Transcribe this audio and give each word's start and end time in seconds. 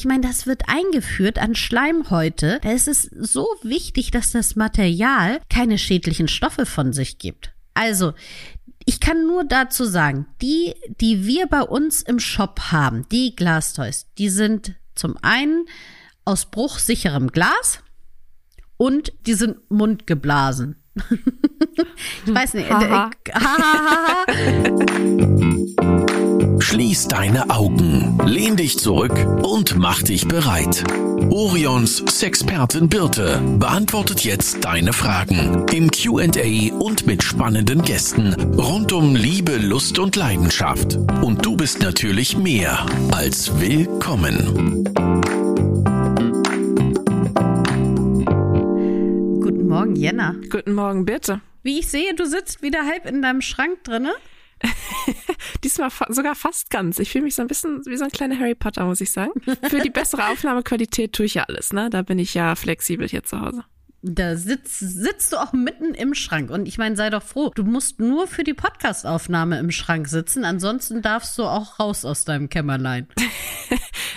ich 0.00 0.06
meine, 0.06 0.26
das 0.26 0.46
wird 0.46 0.62
eingeführt 0.66 1.38
an 1.38 1.54
Schleimhäute. 1.54 2.58
Da 2.62 2.72
ist 2.72 2.88
es 2.88 3.02
so 3.02 3.46
wichtig, 3.62 4.10
dass 4.10 4.32
das 4.32 4.56
Material 4.56 5.42
keine 5.50 5.76
schädlichen 5.76 6.26
Stoffe 6.26 6.64
von 6.64 6.94
sich 6.94 7.18
gibt. 7.18 7.52
Also, 7.74 8.14
ich 8.86 8.98
kann 9.00 9.26
nur 9.26 9.44
dazu 9.44 9.84
sagen, 9.84 10.26
die, 10.40 10.72
die 11.02 11.26
wir 11.26 11.48
bei 11.48 11.60
uns 11.60 12.00
im 12.00 12.18
Shop 12.18 12.72
haben, 12.72 13.06
die 13.12 13.36
Glastoys, 13.36 14.06
die 14.16 14.30
sind 14.30 14.74
zum 14.94 15.18
einen 15.20 15.66
aus 16.24 16.46
bruchsicherem 16.46 17.28
Glas 17.30 17.80
und 18.78 19.12
die 19.26 19.34
sind 19.34 19.70
mundgeblasen. 19.70 20.76
ich 22.26 22.34
weiß 22.34 22.54
nicht. 22.54 22.70
Haha. 22.70 23.10
Schließ 26.70 27.08
deine 27.08 27.50
Augen, 27.50 28.16
lehn 28.24 28.54
dich 28.54 28.78
zurück 28.78 29.12
und 29.42 29.76
mach 29.76 30.04
dich 30.04 30.28
bereit. 30.28 30.84
Orions 31.28 31.96
Sexpertin 32.08 32.88
Birte 32.88 33.42
beantwortet 33.58 34.20
jetzt 34.20 34.64
deine 34.64 34.92
Fragen 34.92 35.66
im 35.72 35.90
QA 35.90 36.72
und 36.78 37.08
mit 37.08 37.24
spannenden 37.24 37.82
Gästen 37.82 38.34
rund 38.56 38.92
um 38.92 39.16
Liebe, 39.16 39.56
Lust 39.56 39.98
und 39.98 40.14
Leidenschaft. 40.14 40.94
Und 41.22 41.44
du 41.44 41.56
bist 41.56 41.82
natürlich 41.82 42.36
mehr 42.36 42.86
als 43.10 43.60
willkommen. 43.60 44.84
Guten 49.42 49.66
Morgen, 49.66 49.96
Jenna. 49.96 50.36
Guten 50.48 50.74
Morgen, 50.74 51.04
bitte. 51.04 51.40
Wie 51.64 51.80
ich 51.80 51.88
sehe, 51.88 52.14
du 52.14 52.26
sitzt 52.26 52.62
wieder 52.62 52.86
halb 52.86 53.06
in 53.06 53.22
deinem 53.22 53.40
Schrank 53.40 53.82
drinne. 53.82 54.12
Diesmal 55.64 55.90
fa 55.90 56.06
sogar 56.12 56.34
fast 56.34 56.70
ganz. 56.70 56.98
Ich 56.98 57.10
fühle 57.10 57.24
mich 57.24 57.34
so 57.34 57.42
ein 57.42 57.48
bisschen 57.48 57.84
wie 57.86 57.96
so 57.96 58.04
ein 58.04 58.10
kleiner 58.10 58.38
Harry 58.38 58.54
Potter, 58.54 58.84
muss 58.84 59.00
ich 59.00 59.10
sagen. 59.10 59.32
Für 59.68 59.80
die 59.80 59.90
bessere 59.90 60.28
Aufnahmequalität 60.30 61.12
tue 61.12 61.26
ich 61.26 61.34
ja 61.34 61.44
alles, 61.44 61.72
ne? 61.72 61.90
Da 61.90 62.02
bin 62.02 62.18
ich 62.18 62.34
ja 62.34 62.54
flexibel 62.54 63.08
hier 63.08 63.22
zu 63.22 63.40
Hause. 63.40 63.64
Da 64.02 64.36
sitzt, 64.36 64.78
sitzt 64.78 65.32
du 65.32 65.36
auch 65.36 65.52
mitten 65.52 65.94
im 65.94 66.14
Schrank. 66.14 66.50
Und 66.50 66.66
ich 66.66 66.78
meine, 66.78 66.96
sei 66.96 67.10
doch 67.10 67.22
froh. 67.22 67.52
Du 67.54 67.64
musst 67.64 68.00
nur 68.00 68.26
für 68.26 68.44
die 68.44 68.54
Podcastaufnahme 68.54 69.58
im 69.58 69.70
Schrank 69.70 70.08
sitzen. 70.08 70.44
Ansonsten 70.44 71.02
darfst 71.02 71.36
du 71.38 71.44
auch 71.44 71.78
raus 71.78 72.04
aus 72.04 72.24
deinem 72.24 72.48
Kämmerlein. 72.48 73.08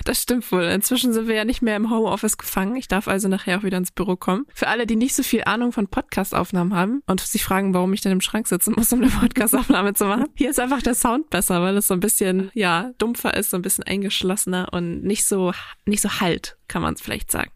Das 0.06 0.22
stimmt 0.22 0.52
wohl. 0.52 0.64
Inzwischen 0.64 1.14
sind 1.14 1.28
wir 1.28 1.36
ja 1.36 1.46
nicht 1.46 1.62
mehr 1.62 1.76
im 1.76 1.90
Homeoffice 1.90 2.38
gefangen. 2.38 2.76
Ich 2.76 2.88
darf 2.88 3.08
also 3.08 3.28
nachher 3.28 3.60
auch 3.60 3.64
wieder 3.64 3.78
ins 3.78 3.92
Büro 3.92 4.16
kommen. 4.16 4.46
Für 4.54 4.68
alle, 4.68 4.86
die 4.86 4.96
nicht 4.96 5.16
so 5.16 5.24
viel 5.24 5.44
Ahnung 5.46 5.72
von 5.72 5.88
Podcastaufnahmen 5.88 6.76
haben 6.76 7.02
und 7.08 7.22
sich 7.22 7.44
fragen, 7.44 7.74
warum 7.74 7.94
ich 7.94 8.02
denn 8.02 8.12
im 8.12 8.22
Schrank 8.22 8.48
sitzen 8.48 8.74
muss, 8.76 8.92
um 8.92 9.02
eine 9.02 9.12
Podcastaufnahme 9.20 9.94
zu 9.94 10.06
machen. 10.06 10.26
Hier 10.36 10.50
ist 10.50 10.60
einfach 10.60 10.82
der 10.82 10.96
Sound 10.96 11.30
besser, 11.30 11.62
weil 11.62 11.78
es 11.78 11.88
so 11.88 11.94
ein 11.94 12.00
bisschen, 12.00 12.52
ja, 12.54 12.92
dumpfer 12.98 13.36
ist, 13.36 13.52
so 13.52 13.58
ein 13.58 13.62
bisschen 13.62 13.86
eingeschlossener 13.86 14.70
und 14.72 15.04
nicht 15.04 15.26
so, 15.26 15.54
nicht 15.86 16.02
so 16.02 16.20
halt, 16.20 16.58
kann 16.68 16.82
man 16.82 16.96
es 16.96 17.02
vielleicht 17.02 17.32
sagen. 17.32 17.52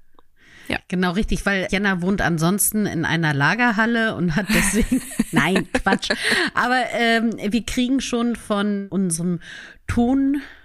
Ja. 0.68 0.80
Genau 0.88 1.12
richtig, 1.12 1.46
weil 1.46 1.68
Jenna 1.72 2.02
wohnt 2.02 2.22
ansonsten 2.22 2.86
in 2.86 3.06
einer 3.06 3.34
Lagerhalle 3.34 4.16
und 4.16 4.36
hat 4.36 4.48
deswegen. 4.50 5.02
Nein, 5.32 5.68
Quatsch. 5.72 6.12
Aber 6.54 6.82
ähm, 6.92 7.32
wir 7.38 7.66
kriegen 7.66 8.02
schon 8.02 8.36
von 8.36 8.88
unserem 8.90 9.40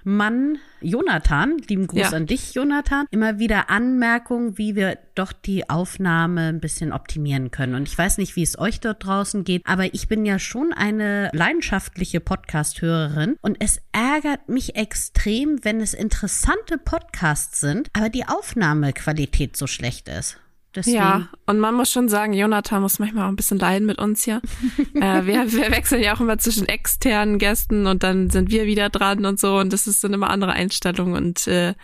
Tonmann 0.05 0.59
Jonathan, 0.81 1.59
lieben 1.69 1.87
Gruß 1.87 2.11
Ja. 2.11 2.17
an 2.17 2.27
dich, 2.27 2.55
Jonathan, 2.55 3.07
immer 3.11 3.39
wieder 3.39 3.71
Anmerkungen, 3.71 4.59
wie 4.59 4.75
wir 4.75 4.99
doch 5.15 5.33
die 5.33 5.71
Aufnahme 5.71 6.49
ein 6.49 6.61
bisschen 6.61 6.93
optimieren 6.93 7.51
können. 7.51 7.75
Und 7.75 7.89
ich 7.89 7.97
weiß 7.97 8.19
nicht, 8.19 8.35
wie 8.35 8.43
es 8.43 8.59
euch 8.59 8.81
dort 8.81 9.05
draußen 9.05 9.45
geht, 9.45 9.63
aber 9.65 9.95
ich 9.95 10.09
bin 10.09 10.27
ja 10.27 10.39
schon 10.39 10.73
eine 10.73 11.31
leidenschaftliche 11.33 12.21
Podcast-Hörerin 12.21 13.37
und 13.43 13.59
es 13.61 13.81
ärgert 13.93 14.49
mich 14.49 14.75
extrem, 14.75 15.65
wenn 15.65 15.81
es 15.81 15.95
interessante 15.95 16.79
Podcasts 16.79 17.61
sind, 17.61 17.89
aber 17.93 18.09
die 18.09 18.27
Aufnahmequalität 18.27 19.57
so 19.57 19.67
schlecht 19.67 20.09
ist. 20.09 20.39
Deswegen, 20.75 20.97
Ja, 20.97 21.29
und 21.45 21.59
man 21.61 21.75
muss 21.75 21.91
schon 21.93 22.09
sagen, 22.09 22.33
Jonathan 22.33 22.81
muss 22.81 22.99
manchmal 22.99 23.25
auch 23.25 23.29
ein 23.29 23.37
bisschen 23.37 23.59
leiden 23.59 23.85
mit 23.87 23.99
uns 23.99 24.25
hier. 24.25 24.41
äh, 24.95 25.27
wir, 25.27 25.53
wir 25.53 25.71
wechseln 25.71 26.03
ja 26.03 26.15
auch 26.17 26.21
immer 26.21 26.39
zwischen 26.39 26.67
externen 26.67 27.39
Gästen 27.39 27.87
und 27.87 28.03
dann 28.03 28.31
sind 28.31 28.51
wir 28.51 28.65
wieder 28.65 28.89
dran 28.89 29.27
und 29.27 29.39
so 29.39 29.59
und 29.59 29.71
das 29.73 29.87
ist 29.87 30.03
dann 30.03 30.15
immer 30.15 30.31
andere 30.31 30.53
Einstellungen 30.53 31.15
und 31.15 31.47
äh, 31.47 31.75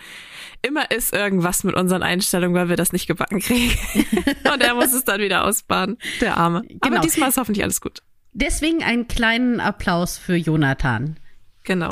immer 0.62 0.90
ist 0.90 1.12
irgendwas 1.12 1.64
mit 1.64 1.74
unseren 1.74 2.02
Einstellungen, 2.02 2.54
weil 2.56 2.70
wir 2.70 2.76
das 2.76 2.92
nicht 2.92 3.06
gebacken 3.06 3.40
kriegen. 3.40 3.76
und 4.52 4.62
er 4.62 4.74
muss 4.74 4.94
es 4.94 5.04
dann 5.04 5.20
wieder 5.20 5.44
ausbaden, 5.44 5.98
der 6.22 6.38
Arme. 6.38 6.62
Aber 6.80 6.90
Genau. 6.90 7.02
diesmal 7.02 7.28
ist 7.28 7.36
hoffentlich 7.36 7.62
alles 7.64 7.82
gut. 7.82 8.02
deswegen 8.32 8.82
einen 8.82 9.06
kleinen 9.06 9.60
Applaus 9.60 10.16
für 10.16 10.34
Jonathan. 10.34 11.18
Genau. 11.64 11.90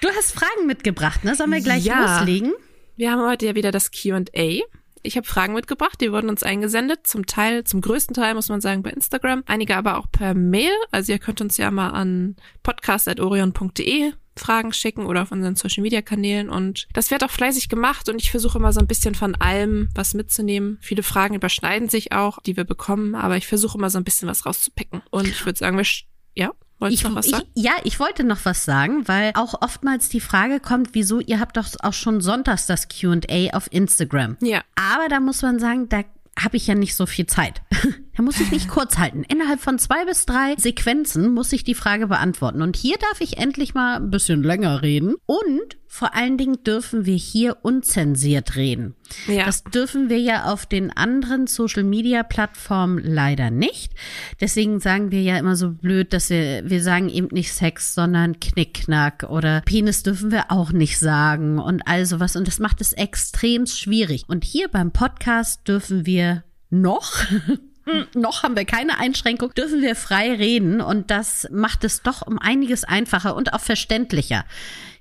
Du 0.00 0.08
hast 0.16 0.32
Fragen 0.32 0.66
mitgebracht, 0.66 1.24
ne? 1.24 1.34
Sollen 1.34 1.52
wir 1.52 1.60
gleich 1.60 1.84
Ja. 1.84 2.18
loslegen? 2.20 2.52
Wir 3.00 3.12
haben 3.12 3.26
heute 3.26 3.46
ja 3.46 3.54
wieder 3.54 3.70
das 3.70 3.92
Q&A. 3.92 4.60
Ich 5.02 5.16
habe 5.16 5.26
Fragen 5.26 5.54
mitgebracht, 5.54 5.98
die 6.02 6.12
wurden 6.12 6.28
uns 6.28 6.42
eingesendet. 6.42 7.06
Zum 7.06 7.24
Teil, 7.24 7.64
zum 7.64 7.80
größten 7.80 8.12
Teil 8.12 8.34
muss 8.34 8.50
man 8.50 8.60
sagen 8.60 8.82
bei 8.82 8.90
Instagram, 8.90 9.42
einige 9.46 9.74
aber 9.74 9.96
auch 9.96 10.12
per 10.12 10.34
Mail. 10.34 10.70
Also 10.90 11.12
ihr 11.12 11.18
könnt 11.18 11.40
uns 11.40 11.56
ja 11.56 11.70
mal 11.70 11.92
an 11.92 12.36
podcast.orion.de 12.62 14.12
Fragen 14.36 14.74
schicken 14.74 15.06
oder 15.06 15.22
auf 15.22 15.32
unseren 15.32 15.56
Social 15.56 15.82
Media 15.82 16.02
Kanälen 16.02 16.50
und 16.50 16.88
das 16.92 17.10
wird 17.10 17.24
auch 17.24 17.30
fleißig 17.30 17.70
gemacht 17.70 18.10
und 18.10 18.20
ich 18.20 18.30
versuche 18.30 18.58
immer 18.58 18.74
so 18.74 18.80
ein 18.80 18.86
bisschen 18.86 19.14
von 19.14 19.34
allem 19.34 19.88
was 19.94 20.12
mitzunehmen. 20.12 20.76
Viele 20.82 21.02
Fragen 21.02 21.34
überschneiden 21.34 21.88
sich 21.88 22.12
auch, 22.12 22.38
die 22.42 22.58
wir 22.58 22.64
bekommen, 22.64 23.14
aber 23.14 23.38
ich 23.38 23.46
versuche 23.46 23.78
immer 23.78 23.88
so 23.88 23.96
ein 23.96 24.04
bisschen 24.04 24.28
was 24.28 24.44
rauszupicken. 24.44 25.00
Und 25.08 25.26
ich 25.26 25.46
würde 25.46 25.58
sagen, 25.58 25.78
wir, 25.78 25.86
ja, 26.34 26.52
wolltest 26.80 27.02
Ich, 27.02 27.02
du 27.02 27.08
noch 27.10 27.16
was 27.16 27.26
ich, 27.26 27.32
sagen? 27.32 27.46
ja, 27.54 27.72
ich 27.84 28.00
wollte 28.00 28.24
noch 28.24 28.44
was 28.44 28.64
sagen, 28.64 29.06
weil 29.08 29.32
auch 29.34 29.60
oftmals 29.62 30.08
die 30.08 30.20
Frage 30.20 30.60
kommt, 30.60 30.90
wieso, 30.92 31.20
ihr 31.20 31.40
habt 31.40 31.56
doch 31.56 31.66
auch 31.82 31.92
schon 31.92 32.20
sonntags 32.20 32.66
das 32.66 32.88
Q&A 32.88 33.54
auf 33.56 33.68
Instagram. 33.72 34.36
Ja. 34.40 34.62
Aber 34.76 35.08
da 35.08 35.20
muss 35.20 35.42
man 35.42 35.58
sagen, 35.58 35.88
da 35.88 36.02
habe 36.38 36.56
ich 36.56 36.66
ja 36.66 36.74
nicht 36.74 36.94
so 36.94 37.06
viel 37.06 37.26
Zeit. 37.26 37.62
da 38.16 38.22
muss 38.22 38.40
ich 38.40 38.50
mich 38.50 38.68
kurz 38.68 38.98
halten. 38.98 39.24
Innerhalb 39.24 39.60
von 39.60 39.78
zwei 39.78 40.04
bis 40.04 40.26
drei 40.26 40.54
Sequenzen 40.56 41.32
muss 41.32 41.52
ich 41.52 41.64
die 41.64 41.74
Frage 41.74 42.06
beantworten. 42.06 42.62
Und 42.62 42.76
hier 42.76 42.96
darf 42.98 43.20
ich 43.20 43.38
endlich 43.38 43.74
mal 43.74 43.96
ein 43.96 44.10
bisschen 44.10 44.42
länger 44.42 44.82
reden. 44.82 45.16
Und 45.26 45.78
vor 45.92 46.14
allen 46.14 46.38
Dingen 46.38 46.62
dürfen 46.62 47.04
wir 47.04 47.16
hier 47.16 47.56
unzensiert 47.62 48.54
reden. 48.54 48.94
Ja. 49.26 49.44
Das 49.44 49.64
dürfen 49.64 50.08
wir 50.08 50.20
ja 50.20 50.44
auf 50.44 50.64
den 50.64 50.96
anderen 50.96 51.48
Social 51.48 51.82
Media 51.82 52.22
Plattformen 52.22 52.98
leider 53.02 53.50
nicht. 53.50 53.92
Deswegen 54.40 54.78
sagen 54.78 55.10
wir 55.10 55.20
ja 55.20 55.36
immer 55.36 55.56
so 55.56 55.70
blöd, 55.72 56.12
dass 56.12 56.30
wir, 56.30 56.62
wir 56.64 56.80
sagen 56.80 57.08
eben 57.08 57.28
nicht 57.32 57.52
Sex, 57.52 57.92
sondern 57.92 58.38
Knickknack 58.38 59.24
oder 59.28 59.62
Penis 59.62 60.04
dürfen 60.04 60.30
wir 60.30 60.52
auch 60.52 60.70
nicht 60.70 60.96
sagen 61.00 61.58
und 61.58 61.82
all 61.88 62.06
sowas. 62.06 62.36
Und 62.36 62.46
das 62.46 62.60
macht 62.60 62.80
es 62.80 62.92
extrem 62.92 63.66
schwierig. 63.66 64.22
Und 64.28 64.44
hier 64.44 64.68
beim 64.68 64.92
Podcast 64.92 65.66
dürfen 65.66 66.06
wir 66.06 66.29
noch 66.70 67.12
noch 68.14 68.42
haben 68.42 68.56
wir 68.56 68.64
keine 68.64 68.98
Einschränkung, 68.98 69.54
dürfen 69.54 69.82
wir 69.82 69.96
frei 69.96 70.32
reden 70.32 70.80
und 70.80 71.10
das 71.10 71.48
macht 71.50 71.84
es 71.84 72.02
doch 72.02 72.26
um 72.26 72.38
einiges 72.38 72.84
einfacher 72.84 73.34
und 73.34 73.52
auch 73.52 73.60
verständlicher. 73.60 74.44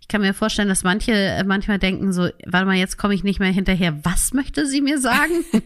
Ich 0.02 0.07
kann 0.07 0.22
mir 0.22 0.34
vorstellen, 0.34 0.69
dass 0.69 0.84
manche 0.84 1.12
äh, 1.12 1.44
manchmal 1.44 1.78
denken 1.78 2.12
so, 2.13 2.30
warte 2.46 2.66
mal, 2.66 2.75
jetzt 2.75 2.97
komme 2.97 3.13
ich 3.13 3.24
nicht 3.24 3.40
mehr 3.40 3.52
hinterher. 3.52 4.00
Was 4.03 4.34
möchte 4.34 4.66
sie 4.66 4.81
mir 4.81 5.00
sagen? 5.00 5.46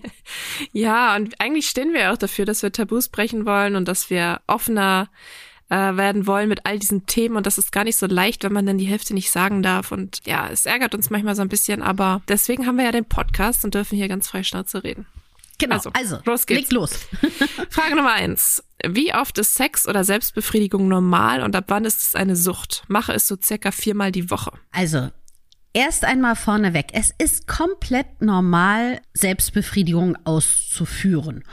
Ja, 0.71 1.15
und 1.15 1.39
eigentlich 1.39 1.67
stehen 1.67 1.93
wir 1.93 2.11
auch 2.11 2.17
dafür, 2.17 2.45
dass 2.45 2.63
wir 2.63 2.71
Tabus 2.71 3.09
brechen 3.09 3.45
wollen 3.45 3.75
und 3.75 3.87
dass 3.87 4.09
wir 4.09 4.39
offener 4.47 5.09
äh, 5.69 5.75
werden 5.75 6.27
wollen 6.27 6.47
mit 6.49 6.65
all 6.65 6.79
diesen 6.79 7.05
Themen. 7.05 7.35
Und 7.35 7.45
das 7.45 7.57
ist 7.57 7.71
gar 7.71 7.83
nicht 7.83 7.97
so 7.97 8.05
leicht, 8.05 8.43
wenn 8.43 8.53
man 8.53 8.65
dann 8.65 8.77
die 8.77 8.85
Hälfte 8.85 9.13
nicht 9.13 9.31
sagen 9.31 9.63
darf. 9.63 9.91
Und 9.91 10.19
ja, 10.25 10.47
es 10.49 10.65
ärgert 10.65 10.95
uns 10.95 11.09
manchmal 11.09 11.35
so 11.35 11.41
ein 11.41 11.49
bisschen, 11.49 11.81
aber 11.81 12.21
deswegen 12.27 12.65
haben 12.65 12.77
wir 12.77 12.85
ja 12.85 12.91
den 12.91 13.05
Podcast 13.05 13.65
und 13.65 13.75
dürfen 13.75 13.97
hier 13.97 14.07
ganz 14.07 14.29
frei 14.29 14.43
Schnauze 14.43 14.83
reden. 14.83 15.05
Genau, 15.63 15.75
Also, 15.75 15.89
also, 15.93 16.19
los 16.25 16.45
geht's. 16.45 16.69
leg 16.69 16.71
los. 16.71 16.91
Frage 17.69 17.95
Nummer 17.95 18.13
eins. 18.13 18.63
Wie 18.85 19.13
oft 19.13 19.37
ist 19.37 19.53
Sex 19.53 19.87
oder 19.87 20.03
Selbstbefriedigung 20.03 20.87
normal 20.87 21.41
und 21.41 21.55
ab 21.55 21.65
wann 21.67 21.85
ist 21.85 22.01
es 22.01 22.15
eine 22.15 22.35
Sucht? 22.35 22.83
Mache 22.87 23.13
es 23.13 23.27
so 23.27 23.37
circa 23.41 23.71
viermal 23.71 24.11
die 24.11 24.29
Woche. 24.29 24.51
Also, 24.71 25.09
erst 25.73 26.03
einmal 26.05 26.35
vorneweg. 26.35 26.87
Es 26.93 27.11
ist 27.17 27.47
komplett 27.47 28.21
normal, 28.21 29.01
Selbstbefriedigung 29.13 30.17
auszuführen. 30.25 31.43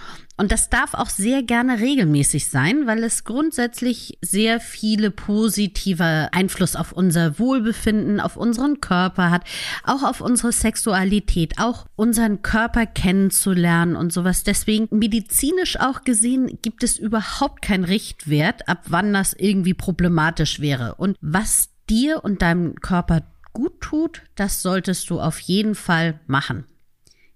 Und 0.40 0.52
das 0.52 0.70
darf 0.70 0.94
auch 0.94 1.10
sehr 1.10 1.42
gerne 1.42 1.80
regelmäßig 1.80 2.48
sein, 2.48 2.86
weil 2.86 3.04
es 3.04 3.24
grundsätzlich 3.24 4.16
sehr 4.22 4.58
viele 4.58 5.10
positive 5.10 6.30
Einfluss 6.32 6.76
auf 6.76 6.92
unser 6.92 7.38
Wohlbefinden, 7.38 8.20
auf 8.20 8.38
unseren 8.38 8.80
Körper 8.80 9.30
hat, 9.30 9.44
auch 9.84 10.02
auf 10.02 10.22
unsere 10.22 10.50
Sexualität, 10.52 11.58
auch 11.58 11.84
unseren 11.94 12.40
Körper 12.40 12.86
kennenzulernen 12.86 13.96
und 13.96 14.14
sowas. 14.14 14.42
Deswegen 14.42 14.88
medizinisch 14.90 15.78
auch 15.78 16.04
gesehen 16.04 16.58
gibt 16.62 16.84
es 16.84 16.98
überhaupt 16.98 17.60
keinen 17.60 17.84
Richtwert, 17.84 18.66
ab 18.66 18.84
wann 18.86 19.12
das 19.12 19.34
irgendwie 19.34 19.74
problematisch 19.74 20.58
wäre. 20.58 20.94
Und 20.94 21.18
was 21.20 21.68
dir 21.90 22.24
und 22.24 22.40
deinem 22.40 22.76
Körper 22.76 23.24
gut 23.52 23.82
tut, 23.82 24.22
das 24.36 24.62
solltest 24.62 25.10
du 25.10 25.20
auf 25.20 25.38
jeden 25.38 25.74
Fall 25.74 26.18
machen. 26.26 26.64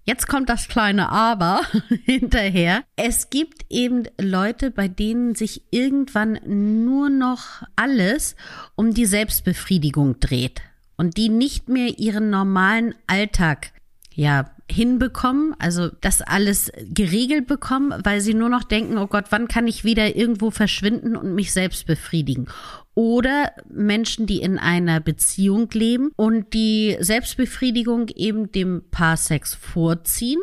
Jetzt 0.07 0.27
kommt 0.27 0.49
das 0.49 0.67
kleine 0.67 1.09
Aber 1.09 1.61
hinterher. 2.05 2.83
Es 2.95 3.31
gibt 3.31 3.65
eben 3.71 4.03
Leute, 4.21 4.69
bei 4.69 4.87
denen 4.87 5.33
sich 5.33 5.63
irgendwann 5.71 6.39
nur 6.45 7.09
noch 7.09 7.63
alles 7.75 8.35
um 8.75 8.93
die 8.93 9.07
Selbstbefriedigung 9.07 10.19
dreht 10.19 10.61
und 10.95 11.17
die 11.17 11.29
nicht 11.29 11.69
mehr 11.69 11.97
ihren 11.97 12.29
normalen 12.29 12.93
Alltag 13.07 13.71
ja 14.13 14.51
hinbekommen, 14.69 15.55
also 15.59 15.89
das 16.01 16.21
alles 16.21 16.71
geregelt 16.77 17.47
bekommen, 17.47 17.93
weil 18.03 18.21
sie 18.21 18.33
nur 18.33 18.49
noch 18.49 18.63
denken, 18.63 18.97
oh 18.97 19.07
Gott, 19.07 19.25
wann 19.29 19.47
kann 19.47 19.67
ich 19.67 19.83
wieder 19.83 20.15
irgendwo 20.15 20.49
verschwinden 20.51 21.15
und 21.15 21.35
mich 21.35 21.51
selbst 21.51 21.85
befriedigen? 21.85 22.47
Oder 22.95 23.51
Menschen, 23.69 24.25
die 24.25 24.41
in 24.41 24.57
einer 24.57 25.01
Beziehung 25.01 25.69
leben 25.71 26.11
und 26.15 26.53
die 26.53 26.95
Selbstbefriedigung 26.99 28.07
eben 28.09 28.51
dem 28.51 28.83
Paarsex 28.89 29.53
vorziehen 29.53 30.39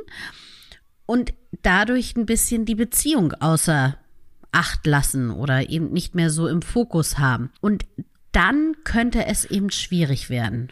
und 1.07 1.33
dadurch 1.63 2.15
ein 2.17 2.27
bisschen 2.27 2.65
die 2.67 2.75
Beziehung 2.75 3.33
außer 3.33 3.97
Acht 4.53 4.87
lassen 4.87 5.31
oder 5.31 5.71
eben 5.71 5.93
nicht 5.93 6.15
mehr 6.15 6.29
so 6.29 6.47
im 6.47 6.61
Fokus 6.61 7.19
haben. 7.19 7.51
Und 7.63 7.87
dann 8.33 8.77
könnte 8.85 9.25
es 9.25 9.47
eben 9.47 9.71
schwierig 9.71 10.29
werden. 10.29 10.71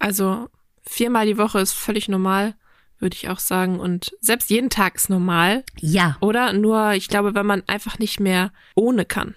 Also 0.00 0.48
viermal 0.82 1.26
die 1.26 1.38
Woche 1.38 1.60
ist 1.60 1.72
völlig 1.72 2.08
normal, 2.08 2.54
würde 2.98 3.14
ich 3.14 3.28
auch 3.28 3.38
sagen. 3.38 3.78
Und 3.78 4.10
selbst 4.20 4.50
jeden 4.50 4.70
Tag 4.70 4.96
ist 4.96 5.10
normal. 5.10 5.64
Ja. 5.78 6.16
Oder 6.20 6.52
nur, 6.52 6.92
ich 6.94 7.06
glaube, 7.06 7.36
wenn 7.36 7.46
man 7.46 7.62
einfach 7.68 8.00
nicht 8.00 8.18
mehr 8.18 8.52
ohne 8.74 9.04
kann. 9.04 9.36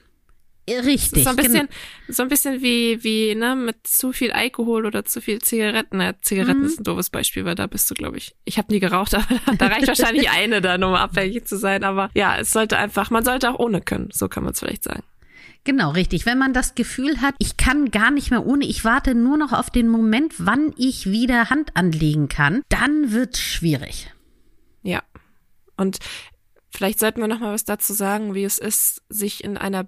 Richtig. 0.85 1.23
So 1.23 1.29
ein 1.29 1.35
bisschen, 1.35 1.69
so 2.07 2.23
ein 2.23 2.29
bisschen 2.29 2.61
wie, 2.61 3.03
wie, 3.03 3.35
ne, 3.35 3.55
mit 3.55 3.85
zu 3.85 4.11
viel 4.13 4.31
Alkohol 4.31 4.85
oder 4.85 5.05
zu 5.05 5.21
viel 5.21 5.39
Zigaretten. 5.41 6.01
Ja, 6.01 6.13
Zigaretten 6.21 6.61
mhm. 6.61 6.65
ist 6.65 6.79
ein 6.79 6.83
doofes 6.83 7.09
Beispiel, 7.09 7.45
weil 7.45 7.55
da 7.55 7.67
bist 7.67 7.89
du, 7.89 7.93
glaube 7.93 8.17
ich. 8.17 8.35
Ich 8.45 8.57
habe 8.57 8.71
nie 8.71 8.79
geraucht, 8.79 9.15
aber 9.15 9.25
da 9.57 9.67
reicht 9.67 9.87
wahrscheinlich 9.87 10.29
eine 10.31 10.61
dann, 10.61 10.83
um 10.83 10.93
abhängig 10.93 11.47
zu 11.47 11.57
sein. 11.57 11.83
Aber 11.83 12.09
ja, 12.13 12.37
es 12.37 12.51
sollte 12.51 12.77
einfach, 12.77 13.09
man 13.09 13.25
sollte 13.25 13.51
auch 13.51 13.59
ohne 13.59 13.81
können. 13.81 14.09
So 14.11 14.27
kann 14.27 14.43
man 14.43 14.53
es 14.53 14.59
vielleicht 14.59 14.83
sagen. 14.83 15.03
Genau, 15.63 15.91
richtig. 15.91 16.25
Wenn 16.25 16.39
man 16.39 16.53
das 16.53 16.73
Gefühl 16.73 17.21
hat, 17.21 17.35
ich 17.37 17.55
kann 17.55 17.91
gar 17.91 18.09
nicht 18.09 18.31
mehr 18.31 18.45
ohne, 18.45 18.65
ich 18.65 18.83
warte 18.83 19.13
nur 19.13 19.37
noch 19.37 19.53
auf 19.53 19.69
den 19.69 19.87
Moment, 19.87 20.33
wann 20.39 20.73
ich 20.75 21.11
wieder 21.11 21.49
Hand 21.49 21.75
anlegen 21.75 22.29
kann, 22.29 22.63
dann 22.69 23.11
wird 23.11 23.37
schwierig. 23.37 24.11
Ja. 24.81 25.03
Und 25.77 25.99
vielleicht 26.71 26.99
sollten 26.99 27.21
wir 27.21 27.27
noch 27.27 27.39
mal 27.39 27.53
was 27.53 27.65
dazu 27.65 27.93
sagen, 27.93 28.33
wie 28.33 28.43
es 28.43 28.57
ist, 28.57 29.03
sich 29.09 29.43
in 29.43 29.57
einer 29.57 29.87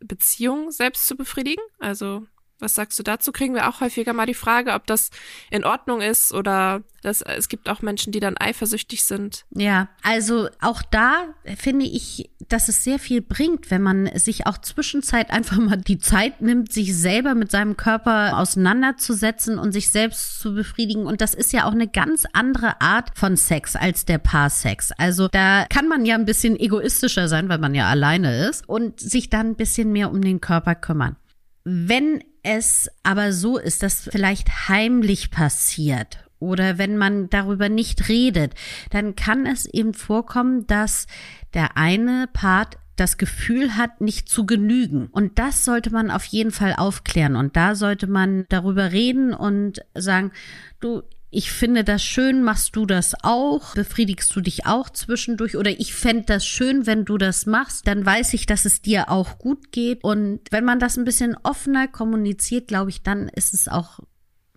Beziehung 0.00 0.70
selbst 0.70 1.06
zu 1.06 1.16
befriedigen. 1.16 1.62
Also 1.78 2.26
was 2.60 2.74
sagst 2.74 2.98
du 2.98 3.02
dazu? 3.02 3.32
Kriegen 3.32 3.54
wir 3.54 3.68
auch 3.68 3.80
häufiger 3.80 4.12
mal 4.12 4.26
die 4.26 4.34
Frage, 4.34 4.72
ob 4.72 4.86
das 4.86 5.10
in 5.50 5.64
Ordnung 5.64 6.00
ist 6.00 6.32
oder 6.32 6.82
dass, 7.02 7.22
es 7.22 7.48
gibt 7.48 7.68
auch 7.68 7.80
Menschen, 7.80 8.12
die 8.12 8.20
dann 8.20 8.36
eifersüchtig 8.36 9.04
sind. 9.04 9.44
Ja, 9.50 9.88
also 10.02 10.48
auch 10.60 10.82
da 10.82 11.26
finde 11.56 11.86
ich, 11.86 12.30
dass 12.48 12.68
es 12.68 12.82
sehr 12.82 12.98
viel 12.98 13.20
bringt, 13.20 13.70
wenn 13.70 13.82
man 13.82 14.10
sich 14.18 14.46
auch 14.46 14.58
zwischenzeit 14.58 15.30
einfach 15.30 15.58
mal 15.58 15.76
die 15.76 15.98
Zeit 15.98 16.40
nimmt, 16.40 16.72
sich 16.72 16.96
selber 16.96 17.34
mit 17.34 17.50
seinem 17.50 17.76
Körper 17.76 18.38
auseinanderzusetzen 18.38 19.58
und 19.58 19.72
sich 19.72 19.90
selbst 19.90 20.40
zu 20.40 20.54
befriedigen. 20.54 21.06
Und 21.06 21.20
das 21.20 21.34
ist 21.34 21.52
ja 21.52 21.64
auch 21.64 21.72
eine 21.72 21.88
ganz 21.88 22.24
andere 22.32 22.80
Art 22.80 23.16
von 23.16 23.36
Sex 23.36 23.76
als 23.76 24.04
der 24.04 24.18
Paarsex. 24.18 24.90
Also 24.92 25.28
da 25.28 25.66
kann 25.68 25.86
man 25.86 26.04
ja 26.04 26.16
ein 26.16 26.24
bisschen 26.24 26.58
egoistischer 26.58 27.28
sein, 27.28 27.48
weil 27.48 27.58
man 27.58 27.74
ja 27.74 27.88
alleine 27.88 28.48
ist 28.48 28.68
und 28.68 28.98
sich 28.98 29.30
dann 29.30 29.50
ein 29.50 29.56
bisschen 29.56 29.92
mehr 29.92 30.10
um 30.10 30.20
den 30.20 30.40
Körper 30.40 30.74
kümmern. 30.74 31.16
Wenn 31.64 32.24
es 32.48 32.90
aber 33.02 33.32
so 33.32 33.58
ist, 33.58 33.82
dass 33.82 34.08
vielleicht 34.10 34.68
heimlich 34.68 35.30
passiert 35.30 36.28
oder 36.40 36.78
wenn 36.78 36.96
man 36.96 37.28
darüber 37.30 37.68
nicht 37.68 38.08
redet, 38.08 38.54
dann 38.90 39.16
kann 39.16 39.46
es 39.46 39.66
eben 39.66 39.94
vorkommen, 39.94 40.66
dass 40.66 41.06
der 41.54 41.76
eine 41.76 42.28
Part 42.32 42.78
das 42.96 43.16
Gefühl 43.16 43.76
hat, 43.76 44.00
nicht 44.00 44.28
zu 44.28 44.44
genügen. 44.44 45.06
Und 45.06 45.38
das 45.38 45.64
sollte 45.64 45.90
man 45.90 46.10
auf 46.10 46.24
jeden 46.24 46.50
Fall 46.50 46.74
aufklären. 46.76 47.36
Und 47.36 47.56
da 47.56 47.74
sollte 47.74 48.08
man 48.08 48.44
darüber 48.48 48.90
reden 48.90 49.32
und 49.32 49.80
sagen, 49.94 50.32
du, 50.80 51.02
ich 51.30 51.50
finde 51.50 51.84
das 51.84 52.02
schön, 52.02 52.42
machst 52.42 52.74
du 52.74 52.86
das 52.86 53.14
auch? 53.22 53.74
Befriedigst 53.74 54.34
du 54.34 54.40
dich 54.40 54.66
auch 54.66 54.88
zwischendurch? 54.88 55.56
Oder 55.56 55.78
ich 55.78 55.94
fände 55.94 56.24
das 56.24 56.46
schön, 56.46 56.86
wenn 56.86 57.04
du 57.04 57.18
das 57.18 57.44
machst, 57.44 57.86
dann 57.86 58.04
weiß 58.04 58.32
ich, 58.32 58.46
dass 58.46 58.64
es 58.64 58.80
dir 58.80 59.10
auch 59.10 59.38
gut 59.38 59.70
geht. 59.70 60.02
Und 60.02 60.40
wenn 60.50 60.64
man 60.64 60.80
das 60.80 60.96
ein 60.96 61.04
bisschen 61.04 61.36
offener 61.42 61.86
kommuniziert, 61.86 62.68
glaube 62.68 62.90
ich, 62.90 63.02
dann 63.02 63.28
ist 63.28 63.52
es 63.52 63.68
auch 63.68 64.00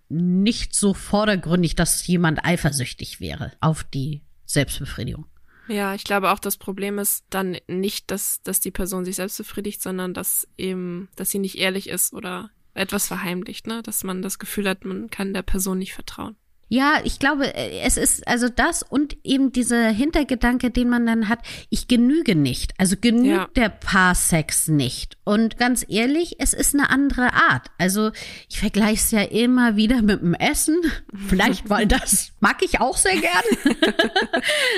nicht 0.08 0.74
so 0.74 0.94
vordergründig, 0.94 1.74
dass 1.74 2.06
jemand 2.06 2.44
eifersüchtig 2.44 3.20
wäre 3.20 3.52
auf 3.60 3.84
die 3.84 4.22
Selbstbefriedigung. 4.46 5.26
Ja, 5.68 5.94
ich 5.94 6.04
glaube 6.04 6.30
auch, 6.30 6.38
das 6.38 6.56
Problem 6.56 6.98
ist 6.98 7.24
dann 7.30 7.56
nicht, 7.68 8.10
dass, 8.10 8.42
dass 8.42 8.60
die 8.60 8.70
Person 8.70 9.04
sich 9.04 9.16
selbst 9.16 9.38
befriedigt, 9.38 9.80
sondern 9.80 10.12
dass 10.12 10.48
eben, 10.56 11.08
dass 11.16 11.30
sie 11.30 11.38
nicht 11.38 11.58
ehrlich 11.58 11.88
ist 11.88 12.12
oder 12.12 12.50
etwas 12.74 13.06
verheimlicht, 13.06 13.66
ne? 13.66 13.82
Dass 13.82 14.04
man 14.04 14.22
das 14.22 14.38
Gefühl 14.38 14.68
hat, 14.68 14.84
man 14.84 15.10
kann 15.10 15.34
der 15.34 15.42
Person 15.42 15.78
nicht 15.78 15.92
vertrauen. 15.92 16.36
Ja, 16.72 17.00
ich 17.04 17.18
glaube, 17.18 17.54
äh, 17.54 17.80
es 17.80 17.98
ist 17.98 18.26
also 18.26 18.48
das 18.48 18.82
und 18.82 19.14
eben 19.24 19.52
dieser 19.52 19.90
Hintergedanke, 19.90 20.70
den 20.70 20.88
man 20.88 21.04
dann 21.04 21.28
hat, 21.28 21.40
ich 21.68 21.86
genüge 21.86 22.34
nicht. 22.34 22.72
Also 22.78 22.96
genügt 22.98 23.26
ja. 23.26 23.48
der 23.54 23.68
Paarsex 23.68 24.68
nicht. 24.68 25.18
Und 25.22 25.58
ganz 25.58 25.84
ehrlich, 25.86 26.36
es 26.38 26.54
ist 26.54 26.74
eine 26.74 26.88
andere 26.88 27.34
Art. 27.34 27.66
Also 27.76 28.10
ich 28.48 28.58
vergleiche 28.58 28.94
es 28.94 29.10
ja 29.10 29.20
immer 29.20 29.76
wieder 29.76 30.00
mit 30.00 30.22
dem 30.22 30.32
Essen. 30.32 30.80
Vielleicht, 31.28 31.68
weil 31.68 31.86
das 31.86 32.32
mag 32.40 32.62
ich 32.62 32.80
auch 32.80 32.96
sehr 32.96 33.18
gern. 33.20 33.84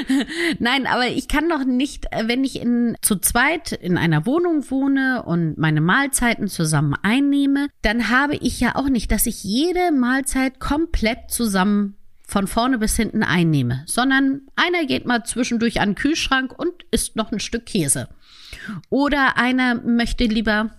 Nein, 0.58 0.88
aber 0.88 1.06
ich 1.06 1.28
kann 1.28 1.48
doch 1.48 1.64
nicht, 1.64 2.06
äh, 2.10 2.26
wenn 2.26 2.42
ich 2.42 2.60
in, 2.60 2.96
zu 3.02 3.20
zweit 3.20 3.70
in 3.70 3.98
einer 3.98 4.26
Wohnung 4.26 4.68
wohne 4.68 5.22
und 5.22 5.58
meine 5.58 5.80
Mahlzeiten 5.80 6.48
zusammen 6.48 6.96
einnehme, 7.02 7.68
dann 7.82 8.08
habe 8.10 8.34
ich 8.34 8.58
ja 8.58 8.74
auch 8.74 8.88
nicht, 8.88 9.12
dass 9.12 9.26
ich 9.26 9.44
jede 9.44 9.92
Mahlzeit 9.92 10.58
komplett 10.58 11.30
zusammen 11.30 11.83
von 12.34 12.48
vorne 12.48 12.78
bis 12.78 12.96
hinten 12.96 13.22
einnehme, 13.22 13.84
sondern 13.86 14.40
einer 14.56 14.86
geht 14.86 15.06
mal 15.06 15.22
zwischendurch 15.22 15.80
an 15.80 15.90
den 15.90 15.94
Kühlschrank 15.94 16.52
und 16.58 16.82
isst 16.90 17.14
noch 17.14 17.30
ein 17.30 17.38
Stück 17.38 17.64
Käse. 17.64 18.08
Oder 18.90 19.36
einer 19.36 19.76
möchte 19.76 20.24
lieber 20.24 20.70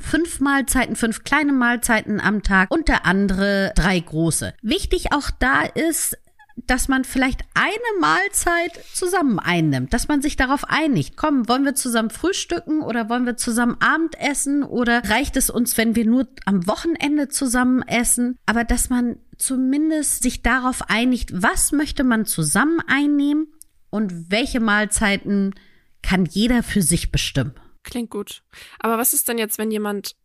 fünf 0.00 0.38
Mahlzeiten, 0.38 0.94
fünf 0.94 1.24
kleine 1.24 1.52
Mahlzeiten 1.52 2.20
am 2.20 2.44
Tag 2.44 2.70
und 2.70 2.86
der 2.86 3.04
andere 3.04 3.72
drei 3.74 3.98
große. 3.98 4.54
Wichtig 4.62 5.12
auch 5.12 5.28
da 5.40 5.62
ist, 5.62 6.16
dass 6.56 6.88
man 6.88 7.04
vielleicht 7.04 7.42
eine 7.54 8.00
Mahlzeit 8.00 8.72
zusammen 8.92 9.38
einnimmt, 9.38 9.92
dass 9.92 10.08
man 10.08 10.22
sich 10.22 10.36
darauf 10.36 10.64
einigt. 10.64 11.16
Komm, 11.16 11.48
wollen 11.48 11.64
wir 11.64 11.74
zusammen 11.74 12.10
frühstücken 12.10 12.80
oder 12.80 13.08
wollen 13.08 13.26
wir 13.26 13.36
zusammen 13.36 13.76
Abendessen 13.80 14.62
oder 14.62 15.08
reicht 15.08 15.36
es 15.36 15.50
uns, 15.50 15.76
wenn 15.76 15.94
wir 15.94 16.06
nur 16.06 16.26
am 16.46 16.66
Wochenende 16.66 17.28
zusammen 17.28 17.82
essen? 17.82 18.38
Aber 18.46 18.64
dass 18.64 18.88
man 18.88 19.18
zumindest 19.36 20.22
sich 20.22 20.42
darauf 20.42 20.88
einigt, 20.88 21.30
was 21.42 21.72
möchte 21.72 22.04
man 22.04 22.24
zusammen 22.24 22.80
einnehmen 22.86 23.48
und 23.90 24.30
welche 24.30 24.60
Mahlzeiten 24.60 25.54
kann 26.02 26.24
jeder 26.24 26.62
für 26.62 26.82
sich 26.82 27.12
bestimmen. 27.12 27.54
Klingt 27.82 28.10
gut. 28.10 28.42
Aber 28.78 28.98
was 28.98 29.12
ist 29.12 29.28
denn 29.28 29.38
jetzt, 29.38 29.58
wenn 29.58 29.70
jemand 29.70 30.16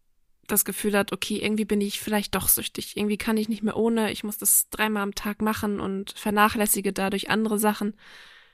das 0.51 0.65
Gefühl 0.65 0.97
hat, 0.97 1.11
okay, 1.11 1.39
irgendwie 1.41 1.65
bin 1.65 1.81
ich 1.81 1.99
vielleicht 1.99 2.35
doch 2.35 2.47
süchtig. 2.47 2.97
Irgendwie 2.97 3.17
kann 3.17 3.37
ich 3.37 3.49
nicht 3.49 3.63
mehr 3.63 3.77
ohne. 3.77 4.11
Ich 4.11 4.23
muss 4.23 4.37
das 4.37 4.69
dreimal 4.69 5.03
am 5.03 5.15
Tag 5.15 5.41
machen 5.41 5.79
und 5.79 6.11
vernachlässige 6.11 6.93
dadurch 6.93 7.29
andere 7.29 7.59
Sachen. 7.59 7.95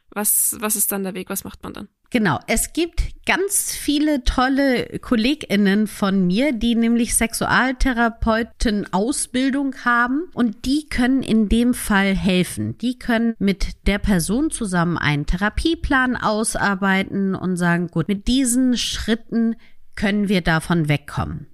Was, 0.10 0.56
was 0.60 0.78
ist 0.78 0.92
dann 0.92 1.04
der 1.04 1.16
Weg? 1.16 1.30
Was 1.30 1.44
macht 1.44 1.64
man 1.64 1.74
dann? 1.74 1.90
Genau. 2.10 2.40
Es 2.48 2.72
gibt 2.72 3.26
ganz 3.26 3.74
viele 3.74 4.24
tolle 4.24 5.00
KollegInnen 5.00 5.88
von 5.88 6.26
mir, 6.26 6.54
die 6.54 6.76
nämlich 6.76 7.16
Sexualtherapeuten 7.16 8.94
Ausbildung 8.94 9.76
haben 9.84 10.30
und 10.34 10.66
die 10.66 10.88
können 10.88 11.22
in 11.22 11.50
dem 11.50 11.74
Fall 11.74 12.16
helfen. 12.16 12.78
Die 12.78 12.98
können 12.98 13.36
mit 13.40 13.88
der 13.88 14.00
Person 14.00 14.50
zusammen 14.50 14.98
einen 14.98 15.26
Therapieplan 15.26 16.16
ausarbeiten 16.16 17.36
und 17.36 17.58
sagen, 17.58 17.88
gut, 17.88 18.08
mit 18.08 18.28
diesen 18.28 18.78
Schritten 18.78 19.58
können 19.96 20.30
wir 20.30 20.42
davon 20.42 20.88
wegkommen 20.88 21.48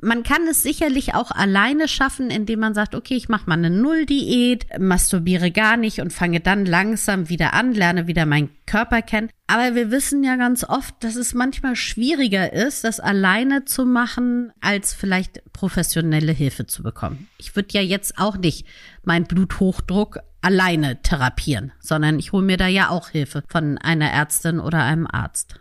man 0.00 0.22
kann 0.22 0.46
es 0.46 0.62
sicherlich 0.62 1.14
auch 1.14 1.30
alleine 1.30 1.88
schaffen, 1.88 2.30
indem 2.30 2.60
man 2.60 2.74
sagt, 2.74 2.94
okay, 2.94 3.14
ich 3.14 3.28
mache 3.28 3.48
mal 3.48 3.54
eine 3.54 3.70
Nulldiät, 3.70 4.66
masturbiere 4.78 5.50
gar 5.50 5.76
nicht 5.76 6.00
und 6.00 6.12
fange 6.12 6.40
dann 6.40 6.66
langsam 6.66 7.28
wieder 7.28 7.54
an, 7.54 7.72
lerne 7.72 8.06
wieder 8.06 8.26
meinen 8.26 8.50
Körper 8.66 9.00
kennen. 9.00 9.30
Aber 9.46 9.74
wir 9.74 9.90
wissen 9.90 10.22
ja 10.22 10.36
ganz 10.36 10.64
oft, 10.64 10.94
dass 11.02 11.16
es 11.16 11.32
manchmal 11.32 11.76
schwieriger 11.76 12.52
ist, 12.52 12.84
das 12.84 13.00
alleine 13.00 13.64
zu 13.64 13.86
machen, 13.86 14.52
als 14.60 14.92
vielleicht 14.92 15.40
professionelle 15.52 16.32
Hilfe 16.32 16.66
zu 16.66 16.82
bekommen. 16.82 17.28
Ich 17.38 17.56
würde 17.56 17.68
ja 17.72 17.80
jetzt 17.80 18.18
auch 18.18 18.36
nicht 18.36 18.66
meinen 19.02 19.26
Bluthochdruck 19.26 20.18
alleine 20.42 21.00
therapieren, 21.02 21.72
sondern 21.80 22.18
ich 22.18 22.32
hole 22.32 22.44
mir 22.44 22.56
da 22.56 22.66
ja 22.66 22.90
auch 22.90 23.08
Hilfe 23.08 23.42
von 23.48 23.78
einer 23.78 24.10
Ärztin 24.10 24.60
oder 24.60 24.82
einem 24.82 25.06
Arzt. 25.06 25.58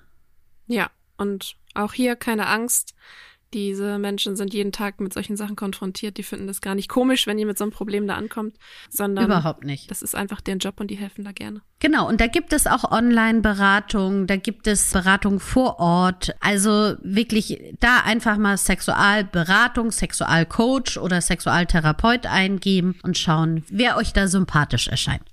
Ja, 0.68 0.90
und 1.18 1.56
auch 1.74 1.94
hier 1.94 2.16
keine 2.16 2.48
Angst 2.48 2.96
Diese 3.56 4.00
Menschen 4.00 4.36
sind 4.36 4.54
jeden 4.54 4.74
Tag 4.74 5.00
mit 5.00 5.14
solchen 5.14 5.38
Sachen 5.38 5.56
konfrontiert. 5.56 6.18
Die 6.18 6.24
finden 6.24 6.46
das 6.46 6.60
gar 6.60 6.76
nicht 6.76 6.90
komisch, 6.90 7.26
wenn 7.26 7.40
ihr 7.40 7.46
mit 7.46 7.58
so 7.58 7.64
einem 7.64 7.72
Problem 7.72 8.06
da 8.06 8.16
ankommt, 8.16 8.58
sondern 8.90 9.24
Überhaupt 9.24 9.64
nicht. 9.64 9.90
das 9.90 10.02
ist 10.02 10.14
einfach 10.14 10.42
deren 10.42 10.60
Job 10.60 10.78
und 10.82 10.92
die 10.92 10.96
helfen 10.98 11.24
da 11.24 11.32
gerne. 11.32 11.62
Genau, 11.80 12.06
und 12.06 12.20
da 12.20 12.28
gibt 12.28 12.52
es 12.52 12.68
auch 12.68 12.92
Online-Beratung, 12.92 14.28
da 14.28 14.36
gibt 14.36 14.68
es 14.68 14.92
Beratung 14.92 15.40
vor 15.40 15.80
Ort. 15.80 16.36
Also 16.42 16.96
wirklich 17.02 17.58
da 17.80 18.02
einfach 18.04 18.38
mal 18.38 18.58
Sexualberatung, 18.58 19.92
Sexualcoach 19.92 20.98
oder 20.98 21.22
Sexualtherapeut 21.22 22.26
eingeben 22.26 23.00
und 23.04 23.18
schauen, 23.18 23.64
wer 23.70 23.96
euch 23.96 24.12
da 24.12 24.28
sympathisch 24.28 24.90
erscheint. 24.90 25.24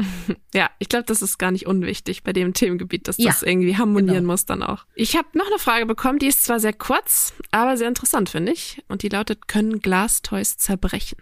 Ja, 0.54 0.68
ich 0.80 0.88
glaube, 0.88 1.04
das 1.04 1.22
ist 1.22 1.38
gar 1.38 1.52
nicht 1.52 1.66
unwichtig 1.66 2.24
bei 2.24 2.32
dem 2.32 2.54
Themengebiet, 2.54 3.06
dass 3.06 3.18
Ja, 3.18 3.26
das 3.30 3.42
irgendwie 3.42 3.76
harmonieren 3.76 4.16
genau. 4.22 4.32
muss 4.32 4.46
dann 4.46 4.62
auch. 4.62 4.84
Ich 4.94 5.16
habe 5.16 5.28
noch 5.34 5.46
eine 5.46 5.58
Frage 5.58 5.86
bekommen, 5.86 6.18
die 6.18 6.26
ist 6.26 6.44
zwar 6.44 6.58
sehr 6.58 6.72
kurz, 6.72 7.32
aber 7.52 7.76
sehr 7.76 7.88
interessant, 7.88 8.30
finde 8.30 8.52
ich. 8.52 8.82
Und 8.88 9.02
die 9.02 9.08
lautet, 9.08 9.46
können 9.46 9.80
Glastoys 9.80 10.56
zerbrechen? 10.56 11.18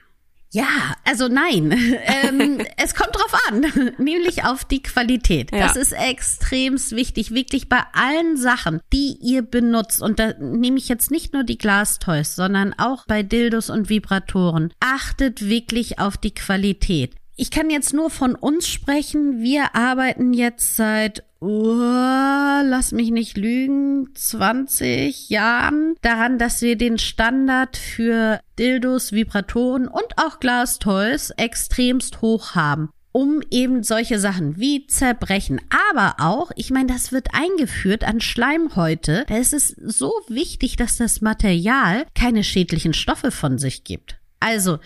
Ja, 0.51 0.97
also 1.05 1.29
nein. 1.29 1.73
ähm, 2.05 2.59
es 2.77 2.95
kommt 2.95 3.15
drauf 3.15 3.35
an, 3.49 3.95
nämlich 3.99 4.45
auf 4.45 4.65
die 4.65 4.83
Qualität. 4.83 5.53
Ja. 5.53 5.67
Das 5.67 5.77
ist 5.77 5.93
extremst 5.93 6.93
wichtig, 6.93 7.33
wirklich 7.33 7.69
bei 7.69 7.83
allen 7.93 8.37
Sachen, 8.37 8.81
die 8.93 9.17
ihr 9.21 9.43
benutzt. 9.43 10.01
Und 10.01 10.19
da 10.19 10.33
nehme 10.39 10.79
ich 10.79 10.89
jetzt 10.89 11.11
nicht 11.11 11.33
nur 11.33 11.45
die 11.45 11.59
Glastoys, 11.59 12.35
sondern 12.35 12.73
auch 12.79 13.05
bei 13.07 13.23
Dildos 13.23 13.71
und 13.71 13.89
Vibratoren. 13.89 14.73
Achtet 14.81 15.49
wirklich 15.49 15.99
auf 15.99 16.17
die 16.17 16.35
Qualität. 16.35 17.15
Ich 17.41 17.53
kann 17.53 17.71
jetzt 17.71 17.95
nur 17.95 18.11
von 18.11 18.35
uns 18.35 18.67
sprechen. 18.67 19.41
Wir 19.41 19.77
arbeiten 19.77 20.33
jetzt 20.33 20.75
seit, 20.75 21.23
oh, 21.39 21.47
lass 21.47 22.91
mich 22.91 23.13
nicht 23.13 23.37
lügen, 23.37 24.13
20 24.13 25.31
Jahren 25.31 25.95
daran, 26.03 26.39
dass 26.39 26.63
wir 26.63 26.75
den 26.75 26.99
Standard 26.99 27.77
für 27.77 28.41
Dildos, 28.59 29.13
Vibratoren 29.13 29.87
und 29.87 30.07
auch 30.17 30.41
Glastoys 30.41 31.31
extremst 31.37 32.23
hoch 32.23 32.57
haben 32.57 32.91
um 33.11 33.41
eben 33.51 33.83
solche 33.83 34.21
Sachen 34.21 34.59
wie 34.59 34.87
Zerbrechen. 34.87 35.61
Aber 35.91 36.17
auch, 36.19 36.53
ich 36.57 36.71
meine, 36.71 36.93
das 36.93 37.11
wird 37.11 37.29
eingeführt 37.33 38.05
an 38.05 38.21
Schleimhäute. 38.21 39.25
Da 39.27 39.39
ist 39.39 39.55
es 39.55 39.69
so 39.69 40.13
wichtig, 40.29 40.77
dass 40.77 40.99
das 40.99 41.21
Material 41.21 42.07
keine 42.15 42.45
schädlichen 42.45 42.95
Stoffe 42.95 43.33
von 43.33 43.59
sich 43.59 43.83
gibt. 43.83 44.19
Also, 44.41 44.79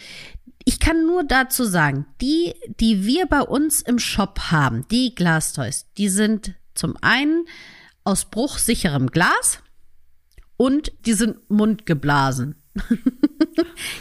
ich 0.65 0.81
kann 0.81 1.07
nur 1.07 1.25
dazu 1.25 1.65
sagen, 1.65 2.07
die, 2.21 2.55
die 2.81 3.05
wir 3.05 3.27
bei 3.27 3.41
uns 3.41 3.83
im 3.83 3.99
Shop 3.99 4.51
haben, 4.51 4.87
die 4.91 5.15
Glastoys, 5.15 5.87
die 5.99 6.09
sind 6.09 6.55
zum 6.75 6.97
einen 7.01 7.45
aus 8.05 8.25
bruchsicherem 8.27 9.09
Glas 9.09 9.59
und 10.57 10.93
die 11.07 11.15
sind 11.15 11.51
mundgeblasen. 11.51 12.57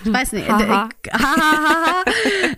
ich 0.05 0.13
weiß 0.13 0.31
nicht, 0.31 0.47
äh, 0.47 0.51
hahaha, 0.51 2.03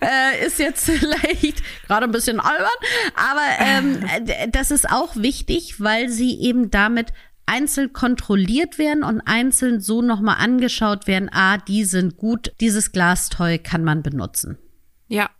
äh, 0.00 0.46
ist 0.46 0.58
jetzt 0.58 0.84
vielleicht 0.90 1.62
gerade 1.86 2.06
ein 2.06 2.12
bisschen 2.12 2.38
albern, 2.38 2.68
aber 3.16 3.46
ähm, 3.58 4.04
äh, 4.04 4.48
das 4.48 4.70
ist 4.70 4.88
auch 4.90 5.16
wichtig, 5.16 5.80
weil 5.80 6.08
sie 6.08 6.40
eben 6.40 6.70
damit 6.70 7.12
einzeln 7.46 7.92
kontrolliert 7.92 8.78
werden 8.78 9.02
und 9.04 9.20
einzeln 9.20 9.80
so 9.80 10.02
nochmal 10.02 10.36
angeschaut 10.38 11.06
werden, 11.06 11.30
ah, 11.32 11.58
die 11.58 11.84
sind 11.84 12.16
gut, 12.16 12.52
dieses 12.60 12.92
Glastoy 12.92 13.58
kann 13.58 13.84
man 13.84 14.02
benutzen. 14.02 14.58
Ja. 15.08 15.30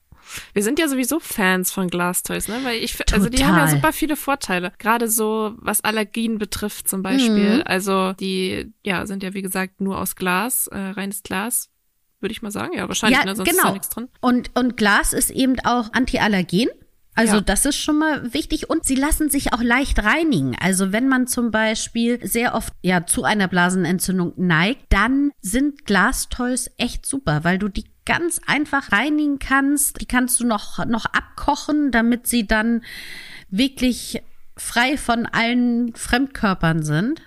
Wir 0.54 0.62
sind 0.62 0.78
ja 0.78 0.88
sowieso 0.88 1.20
Fans 1.20 1.70
von 1.70 1.88
Glastoys, 1.88 2.48
ne? 2.48 2.60
Weil 2.62 2.82
ich, 2.82 2.94
fi- 2.94 3.04
also 3.12 3.28
die 3.28 3.44
haben 3.44 3.56
ja 3.56 3.66
Total. 3.66 3.76
super 3.76 3.92
viele 3.92 4.16
Vorteile. 4.16 4.72
Gerade 4.78 5.08
so, 5.08 5.52
was 5.58 5.84
Allergien 5.84 6.38
betrifft 6.38 6.88
zum 6.88 7.02
Beispiel. 7.02 7.58
Mhm. 7.58 7.62
Also 7.66 8.14
die, 8.14 8.72
ja, 8.84 9.06
sind 9.06 9.22
ja 9.22 9.34
wie 9.34 9.42
gesagt 9.42 9.82
nur 9.82 9.98
aus 9.98 10.16
Glas, 10.16 10.66
äh, 10.68 10.78
reines 10.78 11.22
Glas, 11.22 11.68
würde 12.20 12.32
ich 12.32 12.40
mal 12.40 12.50
sagen. 12.50 12.72
Ja, 12.74 12.88
wahrscheinlich, 12.88 13.18
ja, 13.18 13.24
ne? 13.26 13.36
Sonst 13.36 13.48
ist 13.50 13.54
genau. 13.54 13.68
ja 13.68 13.72
nichts 13.74 13.88
drin. 13.90 14.08
Und, 14.22 14.50
und 14.54 14.78
Glas 14.78 15.12
ist 15.12 15.30
eben 15.30 15.60
auch 15.60 15.92
antiallergen. 15.92 16.70
Also 17.14 17.36
Ja. 17.36 17.40
das 17.42 17.64
ist 17.64 17.76
schon 17.76 17.98
mal 17.98 18.34
wichtig 18.34 18.68
und 18.68 18.84
sie 18.84 18.96
lassen 18.96 19.30
sich 19.30 19.52
auch 19.52 19.62
leicht 19.62 20.02
reinigen. 20.02 20.56
Also 20.58 20.92
wenn 20.92 21.08
man 21.08 21.26
zum 21.26 21.50
Beispiel 21.50 22.18
sehr 22.26 22.54
oft 22.54 22.72
ja 22.82 23.06
zu 23.06 23.24
einer 23.24 23.46
Blasenentzündung 23.48 24.32
neigt, 24.36 24.86
dann 24.88 25.30
sind 25.40 25.84
Glastoys 25.86 26.70
echt 26.76 27.06
super, 27.06 27.44
weil 27.44 27.58
du 27.58 27.68
die 27.68 27.84
ganz 28.04 28.40
einfach 28.46 28.92
reinigen 28.92 29.38
kannst. 29.38 30.00
Die 30.00 30.06
kannst 30.06 30.40
du 30.40 30.46
noch 30.46 30.84
noch 30.86 31.06
abkochen, 31.06 31.90
damit 31.90 32.26
sie 32.26 32.46
dann 32.46 32.82
wirklich 33.48 34.22
frei 34.56 34.96
von 34.96 35.26
allen 35.26 35.94
Fremdkörpern 35.94 36.82
sind. 36.82 37.22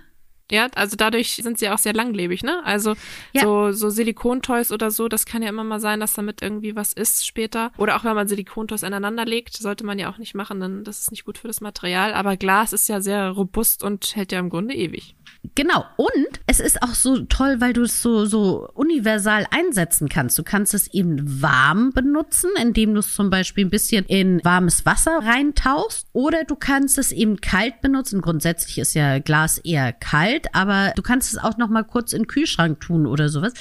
Ja, 0.50 0.68
also 0.76 0.96
dadurch 0.96 1.36
sind 1.36 1.60
sie 1.60 1.70
auch 1.70 1.78
sehr 1.78 1.94
langlebig, 1.94 2.44
ne? 2.44 2.62
Also 2.64 2.96
Ja. 3.34 3.42
so, 3.44 3.72
so 3.72 3.90
Silikontoys 3.90 4.72
oder 4.72 4.92
so, 4.92 5.08
das 5.10 5.26
kann 5.26 5.42
ja 5.42 5.50
immer 5.50 5.64
mal 5.64 5.80
sein, 5.80 6.00
dass 6.00 6.14
damit 6.14 6.42
irgendwie 6.42 6.76
was 6.76 6.94
ist 6.94 7.26
später. 7.28 7.72
Oder 7.78 7.98
auch 7.98 8.04
wenn 8.04 8.16
man 8.16 8.28
Silikontoys 8.28 8.84
aneinander 8.84 9.26
legt, 9.26 9.58
sollte 9.58 9.86
man 9.86 10.00
ja 10.00 10.10
auch 10.10 10.18
nicht 10.18 10.36
machen, 10.36 10.60
denn 10.62 10.84
das 10.84 11.02
ist 11.02 11.12
nicht 11.12 11.26
gut 11.26 11.38
für 11.38 11.48
das 11.48 11.60
Material. 11.60 12.14
Aber 12.14 12.38
Glas 12.38 12.72
ist 12.72 12.88
ja 12.88 13.02
sehr 13.02 13.30
robust 13.30 13.84
und 13.84 14.16
hält 14.16 14.32
ja 14.32 14.40
im 14.40 14.50
Grunde 14.50 14.74
ewig. 14.74 15.16
Genau. 15.56 15.86
Und 15.98 16.40
es 16.48 16.60
ist 16.60 16.82
auch 16.84 16.94
so 16.94 17.22
toll, 17.22 17.60
weil 17.60 17.74
du 17.74 17.84
es 17.84 18.02
so, 18.02 18.26
so 18.26 18.70
universal 18.74 19.46
einsetzen 19.52 20.10
kannst. 20.10 20.38
Du 20.38 20.44
kannst 20.44 20.74
es 20.74 20.88
eben 20.94 21.42
warm 21.42 21.92
benutzen, 21.92 22.50
indem 22.62 22.94
du 22.94 23.00
es 23.00 23.14
zum 23.14 23.30
Beispiel 23.30 23.66
ein 23.66 23.70
bisschen 23.70 24.06
in 24.06 24.44
warmes 24.44 24.86
Wasser 24.86 25.20
reintauchst. 25.24 26.08
Oder 26.14 26.44
du 26.44 26.56
kannst 26.56 26.98
es 26.98 27.12
eben 27.12 27.42
kalt 27.42 27.82
benutzen. 27.82 28.22
Grundsätzlich 28.22 28.78
ist 28.78 28.94
ja 28.94 29.20
Glas 29.20 29.58
eher 29.60 29.94
kalt, 29.94 30.54
aber 30.54 30.94
du 30.96 31.02
kannst 31.02 31.34
es 31.34 31.40
auch 31.40 31.58
noch 31.58 31.70
mal 31.70 31.84
kurz 31.84 32.14
in 32.14 32.24
den 32.24 32.28
Kühlschrank 32.28 32.80
tun 32.82 33.06
oder 33.06 33.30
sowas. 33.30 33.54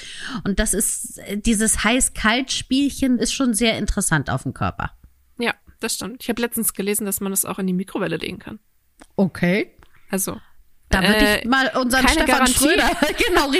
Und 0.43 0.59
das 0.59 0.73
ist, 0.73 1.19
dieses 1.45 1.83
Heiß-Kalt-Spielchen 1.83 3.19
ist 3.19 3.33
schon 3.33 3.53
sehr 3.53 3.77
interessant 3.77 4.29
auf 4.29 4.43
dem 4.43 4.53
Körper. 4.53 4.91
Ja, 5.39 5.53
das 5.79 5.95
stimmt. 5.95 6.23
Ich 6.23 6.29
habe 6.29 6.41
letztens 6.41 6.73
gelesen, 6.73 7.05
dass 7.05 7.21
man 7.21 7.31
es 7.31 7.45
auch 7.45 7.59
in 7.59 7.67
die 7.67 7.73
Mikrowelle 7.73 8.17
legen 8.17 8.39
kann. 8.39 8.59
Okay. 9.15 9.73
Also. 10.09 10.39
Da 10.89 11.01
würde 11.01 11.15
äh, 11.17 11.39
ich 11.39 11.45
mal 11.45 11.69
unseren 11.75 12.07
Stefan 12.07 12.25
Garantie. 12.27 12.53
Schröder, 12.53 12.89
genau, 13.27 13.51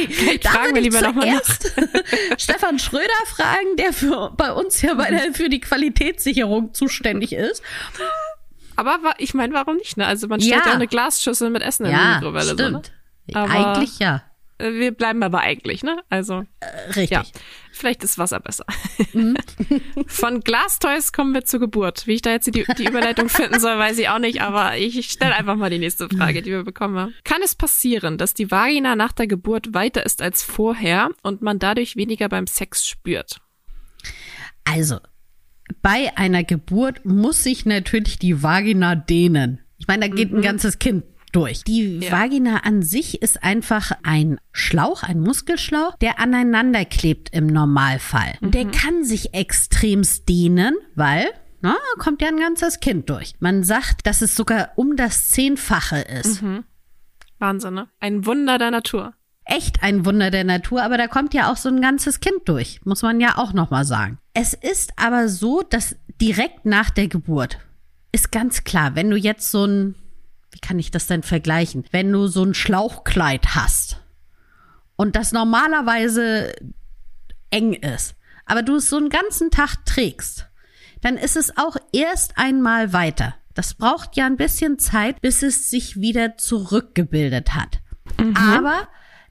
da 0.41 0.49
fragen 0.49 0.75
wir 0.75 0.81
lieber 0.81 1.01
noch 1.01 1.13
mal 1.13 1.33
nach. 1.35 1.41
Stefan 2.37 2.79
Schröder 2.79 3.07
fragen, 3.35 3.75
der 3.77 3.91
für, 3.91 4.31
bei 4.37 4.51
uns 4.53 4.81
ja 4.81 4.93
bei 4.93 5.09
der, 5.09 5.33
für 5.33 5.49
die 5.49 5.59
Qualitätssicherung 5.59 6.73
zuständig 6.73 7.33
ist. 7.33 7.61
Aber 8.77 8.99
ich 9.17 9.33
meine, 9.33 9.53
warum 9.53 9.75
nicht, 9.77 9.97
ne? 9.97 10.05
Also 10.05 10.27
man 10.27 10.39
stellt 10.39 10.61
Ja. 10.61 10.67
ja, 10.67 10.73
eine 10.73 10.87
Glasschüssel 10.87 11.49
mit 11.49 11.63
Essen 11.63 11.85
in 11.85 11.91
die 11.91 11.97
Ja, 11.97 12.15
Mikrowelle. 12.15 12.53
stimmt. 12.53 12.91
So, 13.27 13.39
ne? 13.39 13.43
Aber- 13.43 13.51
Eigentlich 13.75 13.99
ja. 13.99 14.23
Äh, 14.57 14.73
Wir 14.73 14.91
bleiben 14.91 15.23
aber 15.23 15.39
eigentlich, 15.41 15.83
ne? 15.83 15.97
Also. 16.09 16.45
Äh, 16.59 16.91
Richtig. 16.95 17.11
Ja, 17.11 17.23
vielleicht 17.71 18.03
ist 18.03 18.17
Wasser 18.17 18.39
besser. 18.39 18.65
Mhm. 19.13 19.37
Von 20.07 20.41
Glastoys 20.41 21.11
kommen 21.13 21.33
wir 21.33 21.45
zur 21.45 21.59
Geburt. 21.59 22.07
Wie 22.07 22.13
ich 22.13 22.21
da 22.21 22.31
jetzt 22.31 22.47
die, 22.47 22.65
die 22.77 22.85
Überleitung 22.85 23.29
finden 23.29 23.59
soll, 23.59 23.77
weiß 23.77 23.97
ich 23.99 24.09
auch 24.09 24.19
nicht, 24.19 24.41
aber 24.41 24.77
ich 24.77 25.09
stelle 25.09 25.35
einfach 25.35 25.55
mal 25.55 25.69
die 25.69 25.79
nächste 25.79 26.09
Frage, 26.09 26.41
die 26.41 26.51
wir 26.51 26.63
bekommen 26.63 26.97
haben. 26.97 27.13
Kann 27.23 27.41
es 27.43 27.55
passieren, 27.55 28.17
dass 28.17 28.33
die 28.33 28.51
Vagina 28.51 28.95
nach 28.95 29.11
der 29.11 29.27
Geburt 29.27 29.73
weiter 29.73 30.05
ist 30.05 30.21
als 30.21 30.43
vorher 30.43 31.09
und 31.23 31.41
man 31.41 31.59
dadurch 31.59 31.95
weniger 31.95 32.29
beim 32.29 32.47
Sex 32.47 32.87
spürt? 32.87 33.39
Also, 34.65 34.99
bei 35.81 36.15
einer 36.17 36.43
Geburt 36.43 37.05
muss 37.05 37.43
sich 37.43 37.65
natürlich 37.65 38.19
die 38.19 38.41
Vagina 38.43 38.95
dehnen. 38.95 39.59
Ich 39.77 39.87
meine, 39.87 40.09
da 40.09 40.15
geht 40.15 40.33
ein 40.33 40.41
ganzes 40.41 40.79
Kind 40.79 41.03
durch. 41.37 41.63
Die 41.63 41.99
Ja. 41.99 42.11
Vagina 42.11 42.57
an 42.63 42.81
sich 42.81 43.21
ist 43.21 43.43
einfach 43.43 43.91
ein 44.03 44.39
Schlauch, 44.51 45.03
ein 45.03 45.19
Muskelschlauch, 45.19 45.95
der 45.97 46.19
aneinander 46.19 46.83
klebt 46.85 47.29
im 47.33 47.47
Normalfall. 47.47 48.35
Und 48.41 48.53
Der 48.55 48.65
kann 48.65 49.03
sich 49.03 49.33
extremst 49.33 50.27
dehnen, 50.27 50.75
weil 50.95 51.27
na, 51.61 51.75
kommt 51.97 52.21
ja 52.21 52.27
ein 52.27 52.37
ganzes 52.37 52.79
Kind 52.79 53.09
durch. 53.09 53.33
Man 53.39 53.63
sagt, 53.63 54.05
dass 54.05 54.21
es 54.21 54.35
sogar 54.35 54.69
um 54.75 54.95
das 54.95 55.29
Zehnfache 55.31 55.97
ist. 55.99 56.43
Wahnsinn, 57.39 57.73
ne? 57.73 57.87
Ein 57.99 58.25
Wunder 58.25 58.57
der 58.57 58.71
Natur. 58.71 59.13
echt 59.45 59.81
ein 59.81 60.05
Wunder 60.05 60.29
der 60.29 60.43
Natur, 60.43 60.83
aber 60.83 60.97
da 60.97 61.07
kommt 61.07 61.33
ja 61.33 61.49
auch 61.51 61.55
so 61.57 61.69
ein 61.69 61.79
ganzes 61.81 62.19
Kind 62.19 62.41
durch, 62.45 62.81
muss 62.83 63.01
man 63.01 63.21
ja 63.21 63.37
auch 63.37 63.53
noch 63.53 63.69
mal 63.69 63.85
sagen. 63.85 64.17
Es 64.33 64.53
ist 64.53 64.91
aber 64.97 65.29
so, 65.29 65.61
dass 65.61 65.95
direkt 66.19 66.65
nach 66.65 66.89
der 66.89 67.07
Geburt 67.07 67.57
ist 68.11 68.31
ganz 68.33 68.63
klar, 68.65 68.95
wenn 68.95 69.09
du 69.09 69.15
jetzt 69.17 69.49
so 69.49 69.65
ein, 69.65 69.95
wie 70.57 70.59
kann 70.59 70.79
ich 70.79 70.89
das 70.89 71.05
denn 71.05 71.21
vergleichen, 71.21 71.85
wenn 71.91 72.11
du 72.11 72.25
so 72.25 72.43
ein 72.43 72.55
Schlauchkleid 72.55 73.53
hast 73.53 74.01
und 74.95 75.15
das 75.15 75.31
normalerweise 75.31 76.51
eng 77.51 77.73
ist, 77.73 78.15
aber 78.45 78.63
du 78.63 78.77
es 78.77 78.89
so 78.89 78.97
einen 78.97 79.09
ganzen 79.09 79.51
Tag 79.51 79.85
trägst, 79.85 80.47
dann 81.01 81.15
ist 81.15 81.37
es 81.37 81.55
auch 81.57 81.77
erst 81.93 82.39
einmal 82.39 82.91
weiter. 82.91 83.35
Das 83.53 83.75
braucht 83.75 84.17
ja 84.17 84.25
ein 84.25 84.37
bisschen 84.37 84.79
Zeit, 84.79 85.21
bis 85.21 85.43
es 85.43 85.69
sich 85.69 86.01
wieder 86.01 86.37
zurückgebildet 86.37 87.53
hat. 87.53 87.79
Aber 88.35 88.87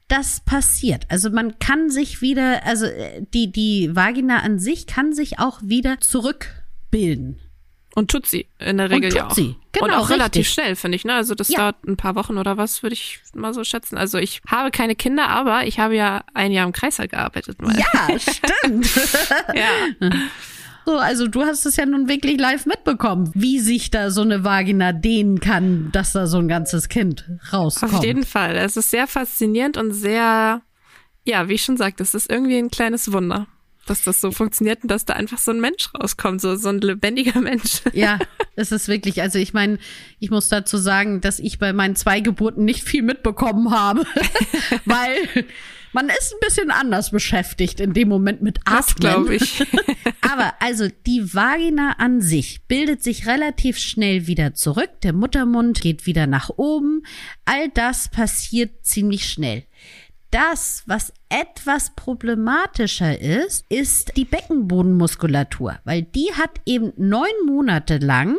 das 0.06 0.40
passiert. 0.40 1.06
Also 1.08 1.30
man 1.30 1.58
kann 1.58 1.90
sich 1.90 2.22
wieder, 2.22 2.64
also 2.64 2.86
äh, 2.86 3.24
die, 3.34 3.50
die 3.50 3.96
Vagina 3.96 4.42
an 4.42 4.60
sich 4.60 4.86
kann 4.86 5.12
sich 5.12 5.40
auch 5.40 5.60
wieder 5.62 5.98
zurückbilden. 5.98 7.40
Und 7.98 8.10
tut 8.10 8.26
sie 8.26 8.46
in 8.58 8.76
der 8.76 8.90
Regel 8.90 9.08
tut 9.10 9.16
ja 9.18 9.26
auch. 9.26 9.34
Genau, 9.34 9.56
und 9.84 9.90
auch 9.90 10.10
relativ 10.10 10.40
richtig. 10.42 10.52
schnell, 10.52 10.76
finde 10.76 10.96
ich. 10.96 11.04
Ne? 11.06 11.14
Also 11.14 11.34
das 11.34 11.48
Ja. 11.48 11.58
dauert 11.58 11.82
ein 11.86 11.96
paar 11.96 12.14
Wochen 12.14 12.36
oder 12.36 12.56
was, 12.58 12.82
würde 12.82 12.92
ich 12.92 13.20
mal 13.34 13.54
so 13.54 13.64
schätzen. 13.64 13.96
Also 13.96 14.18
ich 14.18 14.42
habe 14.46 14.70
keine 14.70 14.94
Kinder, 14.94 15.28
aber 15.28 15.66
ich 15.66 15.78
habe 15.80 15.96
ja 15.96 16.22
ein 16.34 16.52
Jahr 16.52 16.66
im 16.66 16.72
Kreißsaal 16.72 17.08
gearbeitet. 17.08 17.60
Mal. 17.62 17.74
Ja, 17.78 18.18
stimmt. 18.20 18.88
ja. 19.54 20.10
So, 20.84 20.98
also 20.98 21.26
du 21.26 21.42
hast 21.42 21.66
es 21.66 21.76
ja 21.76 21.84
nun 21.86 22.06
wirklich 22.08 22.38
live 22.38 22.64
mitbekommen, 22.66 23.32
wie 23.34 23.58
sich 23.58 23.90
da 23.90 24.10
so 24.10 24.20
eine 24.22 24.44
Vagina 24.44 24.92
dehnen 24.92 25.40
kann, 25.40 25.90
dass 25.90 26.12
da 26.12 26.26
so 26.26 26.38
ein 26.38 26.48
ganzes 26.48 26.88
Kind 26.88 27.24
rauskommt. 27.52 27.94
Auf 27.94 28.04
jeden 28.04 28.24
Fall. 28.24 28.54
Es 28.56 28.76
ist 28.76 28.90
sehr 28.90 29.06
faszinierend 29.08 29.78
und 29.78 29.92
sehr, 29.92 30.60
ja, 31.24 31.48
wie 31.48 31.54
ich 31.54 31.62
schon 31.64 31.76
sagte, 31.76 32.02
es 32.04 32.14
ist 32.14 32.30
irgendwie 32.30 32.58
ein 32.58 32.70
kleines 32.70 33.10
Wunder, 33.12 33.46
dass 33.86 34.02
das 34.02 34.20
so 34.20 34.32
funktioniert 34.32 34.82
und 34.82 34.90
dass 34.90 35.04
da 35.04 35.14
einfach 35.14 35.38
so 35.38 35.52
ein 35.52 35.60
Mensch 35.60 35.88
rauskommt, 35.94 36.40
so, 36.40 36.56
so 36.56 36.68
ein 36.68 36.80
lebendiger 36.80 37.40
Mensch. 37.40 37.82
Ja, 37.92 38.18
es 38.56 38.72
ist 38.72 38.88
wirklich, 38.88 39.22
also 39.22 39.38
ich 39.38 39.52
meine, 39.52 39.78
ich 40.18 40.30
muss 40.30 40.48
dazu 40.48 40.76
sagen, 40.76 41.20
dass 41.20 41.38
ich 41.38 41.58
bei 41.58 41.72
meinen 41.72 41.96
zwei 41.96 42.20
Geburten 42.20 42.64
nicht 42.64 42.82
viel 42.82 43.02
mitbekommen 43.02 43.70
habe, 43.70 44.04
weil 44.84 45.46
man 45.92 46.10
ist 46.10 46.34
ein 46.34 46.40
bisschen 46.40 46.70
anders 46.70 47.10
beschäftigt 47.10 47.80
in 47.80 47.94
dem 47.94 48.08
Moment 48.08 48.42
mit 48.42 48.58
Atmen. 48.66 48.76
Das 48.76 48.94
glaube 48.96 49.36
ich. 49.36 49.66
Aber 50.20 50.52
also 50.60 50.88
die 51.06 51.32
Vagina 51.32 51.92
an 51.96 52.20
sich 52.20 52.60
bildet 52.68 53.02
sich 53.02 53.26
relativ 53.26 53.78
schnell 53.78 54.26
wieder 54.26 54.52
zurück. 54.52 54.90
Der 55.02 55.14
Muttermund 55.14 55.80
geht 55.80 56.04
wieder 56.04 56.26
nach 56.26 56.50
oben. 56.56 57.02
All 57.46 57.70
das 57.70 58.10
passiert 58.10 58.84
ziemlich 58.84 59.26
schnell. 59.26 59.64
Das, 60.30 60.82
was 60.86 61.12
etwas 61.28 61.94
problematischer 61.94 63.18
ist, 63.20 63.64
ist 63.68 64.16
die 64.16 64.24
Beckenbodenmuskulatur, 64.24 65.78
weil 65.84 66.02
die 66.02 66.32
hat 66.34 66.60
eben 66.66 66.92
neun 66.96 67.30
Monate 67.46 67.98
lang 67.98 68.38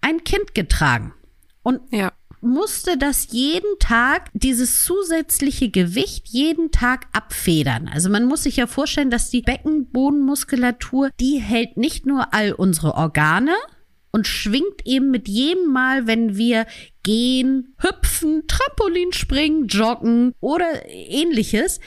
ein 0.00 0.22
Kind 0.24 0.54
getragen 0.54 1.14
und 1.62 1.80
Ja. 1.90 2.12
musste 2.40 2.98
das 2.98 3.28
jeden 3.32 3.78
Tag, 3.78 4.30
dieses 4.34 4.84
zusätzliche 4.84 5.70
Gewicht 5.70 6.28
jeden 6.28 6.70
Tag 6.70 7.06
abfedern. 7.12 7.88
Also 7.88 8.10
man 8.10 8.26
muss 8.26 8.42
sich 8.42 8.56
ja 8.56 8.66
vorstellen, 8.66 9.10
dass 9.10 9.30
die 9.30 9.40
Beckenbodenmuskulatur, 9.40 11.08
die 11.20 11.38
hält 11.38 11.78
nicht 11.78 12.04
nur 12.04 12.34
all 12.34 12.52
unsere 12.52 12.94
Organe 12.94 13.54
und 14.12 14.26
schwingt 14.26 14.82
eben 14.84 15.10
mit 15.10 15.26
jedem 15.26 15.72
Mal, 15.72 16.06
wenn 16.06 16.36
wir 16.36 16.66
gehen, 17.04 17.74
hüpfen, 17.78 18.42
Trampolin 18.48 19.12
springen, 19.12 19.68
joggen 19.68 20.34
oder 20.40 20.88
ähnliches, 20.88 21.78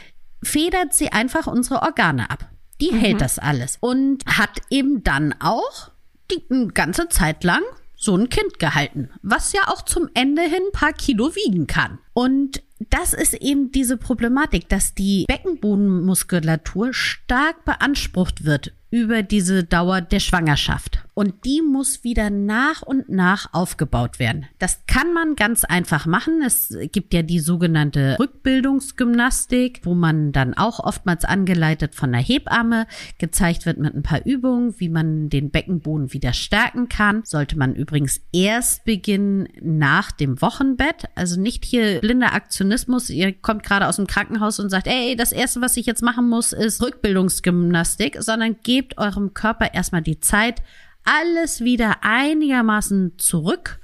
federt 0.42 0.94
sie 0.94 1.12
einfach 1.12 1.48
unsere 1.48 1.82
Organe 1.82 2.30
ab. 2.30 2.50
Die 2.80 2.94
hält 2.94 3.22
das 3.22 3.40
alles 3.40 3.78
und 3.82 4.24
hat 4.26 4.62
eben 4.70 5.04
dann 5.04 5.36
auch 5.40 5.92
die 6.32 6.44
eine 6.50 6.68
ganze 6.68 7.10
Zeit 7.10 7.44
lang 7.44 7.64
so 7.96 8.16
ein 8.16 8.30
Kind 8.30 8.60
gehalten, 8.60 9.10
was 9.24 9.54
ja 9.54 9.62
auch 9.68 9.82
zum 9.82 10.08
Ende 10.14 10.44
hin 10.44 10.62
ein 10.68 10.72
paar 10.72 10.94
Kilo 10.94 11.36
wiegen 11.36 11.66
kann. 11.66 11.98
Und 12.14 12.62
das 12.92 13.14
ist 13.14 13.34
eben 13.34 13.72
diese 13.72 13.98
Problematik, 13.98 14.70
dass 14.70 14.94
die 14.94 15.26
Beckenbodenmuskulatur 15.28 16.94
stark 16.94 17.66
beansprucht 17.66 18.46
wird 18.46 18.72
über 18.92 19.24
diese 19.24 19.64
Dauer 19.64 20.02
der 20.02 20.20
Schwangerschaft. 20.20 21.00
Und 21.18 21.46
die 21.46 21.64
muss 21.64 22.04
wieder 22.04 22.30
nach 22.30 22.84
und 22.84 23.10
nach 23.10 23.52
aufgebaut 23.52 24.20
werden. 24.20 24.46
Das 24.60 24.84
kann 24.86 25.14
man 25.14 25.36
ganz 25.36 25.64
einfach 25.64 26.06
machen. 26.06 26.44
Es 26.46 26.78
gibt 26.92 27.12
ja 27.12 27.24
die 27.24 27.40
sogenannte 27.40 28.18
Rückbildungsgymnastik, 28.20 29.82
wo 29.84 29.96
man 29.96 30.32
dann 30.32 30.54
auch 30.54 30.80
oftmals 30.80 31.26
angeleitet 31.26 31.96
von 31.96 32.12
der 32.12 32.22
Hebamme 32.22 32.86
gezeigt 33.18 33.66
wird 33.66 33.80
mit 33.80 33.96
ein 33.96 34.04
paar 34.04 34.28
Übungen, 34.28 34.80
wie 34.80 34.90
man 34.90 35.30
den 35.30 35.50
Beckenboden 35.50 36.14
wieder 36.14 36.34
stärken 36.34 36.88
kann. 36.88 37.24
Sollte 37.26 37.58
man 37.58 37.74
übrigens 37.74 38.22
erst 38.32 38.86
beginnen 38.86 39.48
nach 39.60 40.12
dem 40.12 40.40
Wochenbett. 40.40 41.06
Also 41.16 41.42
nicht 41.42 41.66
hier 41.66 42.00
blinder 42.00 42.36
Aktionismus. 42.36 43.10
Ihr 43.10 43.34
kommt 43.34 43.64
gerade 43.64 43.88
aus 43.88 43.96
dem 43.96 44.06
Krankenhaus 44.06 44.60
und 44.60 44.70
sagt, 44.70 44.86
ey, 44.86 45.16
das 45.16 45.32
erste, 45.32 45.62
was 45.62 45.78
ich 45.78 45.88
jetzt 45.88 46.04
machen 46.04 46.30
muss, 46.30 46.54
ist 46.54 46.80
Rückbildungsgymnastik, 46.80 48.18
sondern 48.20 48.58
gebt 48.62 49.00
eurem 49.00 49.34
Körper 49.34 49.74
erstmal 49.74 50.04
die 50.04 50.20
Zeit, 50.20 50.62
alles 51.08 51.62
wieder 51.62 51.98
einigermaßen 52.02 53.18
zurück 53.18 53.80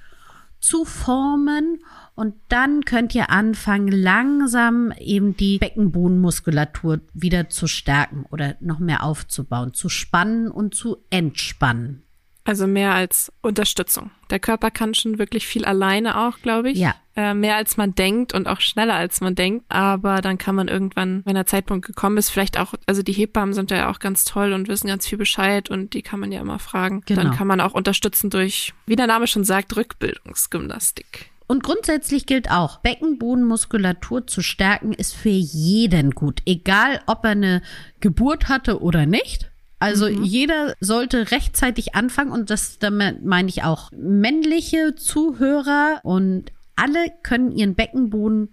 zu 0.60 0.86
formen 0.86 1.80
und 2.16 2.36
dann 2.48 2.86
könnt 2.86 3.16
ihr 3.16 3.30
anfangen, 3.30 3.90
langsam 3.90 4.94
eben 5.00 5.36
die 5.36 5.58
Beckenbodenmuskulatur 5.58 7.02
wieder 7.14 7.50
zu 7.50 7.68
stärken 7.68 8.26
oder 8.30 8.56
noch 8.60 8.80
mehr 8.80 9.04
aufzubauen, 9.04 9.74
zu 9.74 9.90
spannen 9.90 10.50
und 10.50 10.76
zu 10.76 10.98
entspannen. 11.10 12.03
Also 12.46 12.68
mehr 12.68 12.94
als 12.94 13.32
Unterstützung. 13.42 14.12
Der 14.30 14.40
Körper 14.40 14.70
kann 14.70 14.94
schon 14.94 15.18
wirklich 15.18 15.48
viel 15.48 15.64
alleine 15.64 16.20
auch, 16.28 16.40
glaube 16.40 16.72
ich. 16.72 16.78
Ja. 16.78 16.96
Äh, 17.16 17.34
mehr 17.34 17.56
als 17.56 17.78
man 17.78 17.96
denkt 17.96 18.34
und 18.34 18.48
auch 18.48 18.60
schneller 18.60 18.96
als 18.96 19.22
man 19.22 19.36
denkt. 19.36 19.66
Aber 19.70 20.22
dann 20.22 20.38
kann 20.38 20.56
man 20.56 20.68
irgendwann, 20.68 21.22
wenn 21.26 21.36
der 21.36 21.46
Zeitpunkt 21.46 21.86
gekommen 21.86 22.18
ist, 22.18 22.30
vielleicht 22.30 22.60
auch, 22.60 22.74
also 22.86 23.02
die 23.02 23.14
Hebammen 23.14 23.54
sind 23.54 23.72
ja 23.72 23.90
auch 23.90 24.00
ganz 24.00 24.26
toll 24.26 24.52
und 24.52 24.68
wissen 24.68 24.88
ganz 24.88 25.08
viel 25.08 25.18
Bescheid 25.18 25.70
und 25.70 25.94
die 25.94 26.02
kann 26.02 26.20
man 26.20 26.32
ja 26.32 26.42
immer 26.42 26.60
fragen. 26.60 27.02
Genau. 27.06 27.22
Dann 27.22 27.36
kann 27.36 27.48
man 27.48 27.62
auch 27.62 27.74
unterstützen 27.74 28.30
durch, 28.30 28.74
wie 28.88 28.96
der 28.96 29.08
Name 29.08 29.28
schon 29.28 29.46
sagt, 29.46 29.76
Rückbildungsgymnastik. 29.78 31.30
Und 31.48 31.64
grundsätzlich 31.64 32.26
gilt 32.26 32.50
auch, 32.50 32.80
Beckenbodenmuskulatur 32.80 34.26
zu 34.28 34.42
stärken 34.42 34.94
ist 34.94 35.14
für 35.14 35.30
jeden 35.30 36.12
gut, 36.12 36.42
egal 36.46 37.02
ob 37.06 37.24
er 37.26 37.32
eine 37.32 37.62
Geburt 38.00 38.50
hatte 38.50 38.82
oder 38.82 39.06
nicht. 39.06 39.52
Also 39.84 40.08
jeder 40.08 40.76
sollte 40.80 41.32
rechtzeitig 41.32 41.94
anfangen 41.94 42.32
und 42.32 42.50
das 42.50 42.80
damit 42.80 43.26
meine 43.26 43.50
ich 43.50 43.64
auch 43.64 43.92
männliche 43.92 44.96
Zuhörer 44.96 46.00
und 46.04 46.54
alle 46.78 47.08
können 47.22 47.52
ihren 47.52 47.76
Beckenboden 47.76 48.48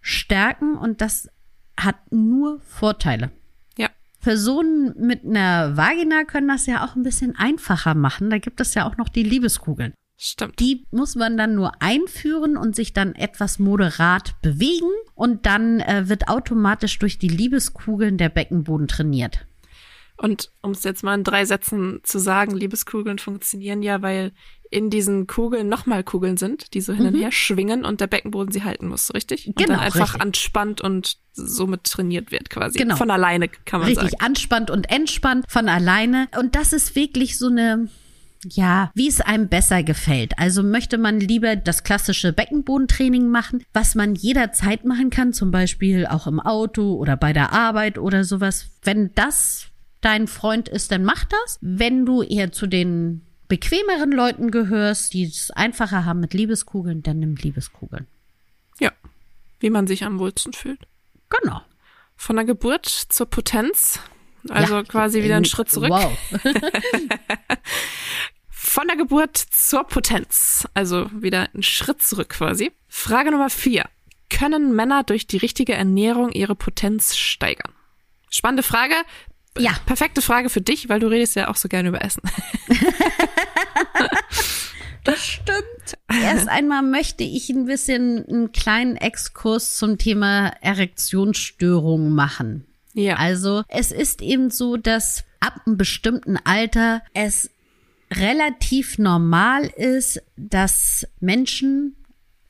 stärken 0.00 0.76
und 0.76 1.00
das 1.00 1.28
hat 1.78 2.10
nur 2.10 2.60
Vorteile. 2.62 3.30
Ja. 3.78 3.90
Personen 4.20 4.92
mit 4.98 5.24
einer 5.24 5.76
Vagina 5.76 6.24
können 6.24 6.48
das 6.48 6.66
ja 6.66 6.84
auch 6.84 6.96
ein 6.96 7.04
bisschen 7.04 7.36
einfacher 7.36 7.94
machen. 7.94 8.28
Da 8.30 8.38
gibt 8.38 8.60
es 8.60 8.74
ja 8.74 8.84
auch 8.84 8.96
noch 8.96 9.08
die 9.08 9.22
Liebeskugeln. 9.22 9.94
Stimmt. 10.16 10.58
Die 10.58 10.84
muss 10.90 11.14
man 11.14 11.36
dann 11.36 11.54
nur 11.54 11.80
einführen 11.80 12.56
und 12.56 12.74
sich 12.74 12.92
dann 12.92 13.14
etwas 13.14 13.60
moderat 13.60 14.34
bewegen 14.42 14.90
und 15.14 15.46
dann 15.46 15.78
äh, 15.78 16.08
wird 16.08 16.26
automatisch 16.26 16.98
durch 16.98 17.20
die 17.20 17.28
Liebeskugeln 17.28 18.18
der 18.18 18.30
Beckenboden 18.30 18.88
trainiert. 18.88 19.46
Und 20.22 20.50
um 20.62 20.70
es 20.72 20.84
jetzt 20.84 21.02
mal 21.02 21.14
in 21.14 21.24
drei 21.24 21.44
Sätzen 21.44 22.00
zu 22.04 22.18
sagen, 22.18 22.56
Liebeskugeln 22.56 23.18
funktionieren 23.18 23.82
ja, 23.82 24.02
weil 24.02 24.32
in 24.70 24.88
diesen 24.88 25.26
Kugeln 25.26 25.68
nochmal 25.68 26.02
Kugeln 26.02 26.38
sind, 26.38 26.72
die 26.72 26.80
so 26.80 26.94
hin 26.94 27.06
und 27.06 27.14
her 27.14 27.30
schwingen 27.30 27.84
und 27.84 28.00
der 28.00 28.06
Beckenboden 28.06 28.52
sie 28.52 28.64
halten 28.64 28.88
muss, 28.88 29.12
richtig? 29.12 29.46
Und 29.46 29.58
Mhm. 29.58 29.64
Genau, 29.64 29.74
dann 29.76 29.84
einfach 29.84 30.14
richtig. 30.14 30.22
anspannt 30.22 30.80
und 30.80 31.18
somit 31.34 31.84
trainiert 31.84 32.32
wird 32.32 32.48
quasi. 32.48 32.78
Genau. 32.78 32.96
Von 32.96 33.10
alleine, 33.10 33.48
kann 33.48 33.80
man 33.80 33.88
Richtig 33.88 34.12
sagen. 34.12 34.24
anspannt 34.24 34.70
und 34.70 34.90
entspannt 34.90 35.44
von 35.48 35.68
alleine. 35.68 36.28
Und 36.38 36.54
das 36.54 36.72
ist 36.72 36.94
wirklich 36.96 37.36
so 37.36 37.48
eine, 37.48 37.88
ja, 38.48 38.90
wie 38.94 39.08
es 39.08 39.20
einem 39.20 39.48
besser 39.48 39.82
gefällt. 39.82 40.38
Also 40.38 40.62
möchte 40.62 40.96
man 40.96 41.20
lieber 41.20 41.54
das 41.54 41.84
klassische 41.84 42.32
Beckenbodentraining 42.32 43.28
machen, 43.28 43.62
was 43.74 43.94
man 43.94 44.14
jederzeit 44.14 44.84
machen 44.86 45.10
kann, 45.10 45.34
zum 45.34 45.50
Beispiel 45.50 46.06
auch 46.06 46.26
im 46.26 46.40
Auto 46.40 46.94
oder 46.94 47.16
bei 47.18 47.34
der 47.34 47.52
Arbeit 47.52 47.98
oder 47.98 48.24
sowas. 48.24 48.70
Wenn 48.82 49.10
das 49.14 49.66
dein 50.02 50.26
Freund 50.26 50.68
ist, 50.68 50.92
dann 50.92 51.04
mach 51.04 51.24
das. 51.24 51.58
Wenn 51.62 52.04
du 52.04 52.22
eher 52.22 52.52
zu 52.52 52.66
den 52.66 53.22
bequemeren 53.48 54.12
Leuten 54.12 54.50
gehörst, 54.50 55.14
die 55.14 55.24
es 55.24 55.50
einfacher 55.50 56.04
haben 56.04 56.20
mit 56.20 56.34
Liebeskugeln, 56.34 57.02
dann 57.02 57.18
nimm 57.18 57.36
Liebeskugeln. 57.36 58.06
Ja. 58.78 58.92
Wie 59.60 59.70
man 59.70 59.86
sich 59.86 60.04
am 60.04 60.18
wohlsten 60.18 60.52
fühlt. 60.52 60.80
Genau. 61.28 61.62
Von 62.16 62.36
der 62.36 62.44
Geburt 62.44 62.86
zur 62.86 63.26
Potenz. 63.26 64.00
Also 64.48 64.76
Ja, 64.76 64.82
quasi 64.82 65.22
wieder 65.22 65.36
einen 65.36 65.44
Schritt 65.44 65.70
zurück. 65.70 65.90
Wow. 65.90 66.18
Von 68.48 68.88
der 68.88 68.96
Geburt 68.96 69.36
zur 69.36 69.84
Potenz. 69.84 70.66
Also 70.74 71.10
wieder 71.12 71.48
einen 71.52 71.62
Schritt 71.62 72.02
zurück 72.02 72.30
quasi. 72.30 72.72
Frage 72.88 73.30
Nummer 73.30 73.50
vier. 73.50 73.84
Können 74.30 74.74
Männer 74.74 75.04
durch 75.04 75.26
die 75.26 75.36
richtige 75.36 75.74
Ernährung 75.74 76.32
ihre 76.32 76.54
Potenz 76.54 77.16
steigern? 77.16 77.72
Spannende 78.30 78.62
Frage. 78.62 78.94
Ja. 79.58 79.72
Perfekte 79.86 80.22
Frage 80.22 80.48
für 80.48 80.60
dich, 80.60 80.88
weil 80.88 81.00
du 81.00 81.08
redest 81.08 81.36
ja 81.36 81.48
auch 81.48 81.56
so 81.56 81.68
gerne 81.68 81.90
über 81.90 82.02
Essen. 82.02 82.22
Das 85.04 85.26
stimmt. 85.26 85.98
Erst 86.08 86.48
einmal 86.48 86.82
möchte 86.82 87.24
ich 87.24 87.50
ein 87.50 87.64
bisschen 87.66 88.24
einen 88.28 88.52
kleinen 88.52 88.96
Exkurs 88.96 89.76
zum 89.76 89.98
Thema 89.98 90.52
Erektionsstörungen 90.60 92.14
machen. 92.14 92.66
Ja. 92.94 93.16
Also 93.16 93.64
es 93.68 93.90
ist 93.90 94.22
eben 94.22 94.50
so, 94.50 94.76
dass 94.76 95.24
ab 95.40 95.60
einem 95.66 95.76
bestimmten 95.76 96.36
Alter 96.36 97.02
es 97.14 97.50
relativ 98.12 98.98
normal 98.98 99.64
ist, 99.76 100.22
dass 100.36 101.06
Menschen 101.18 101.96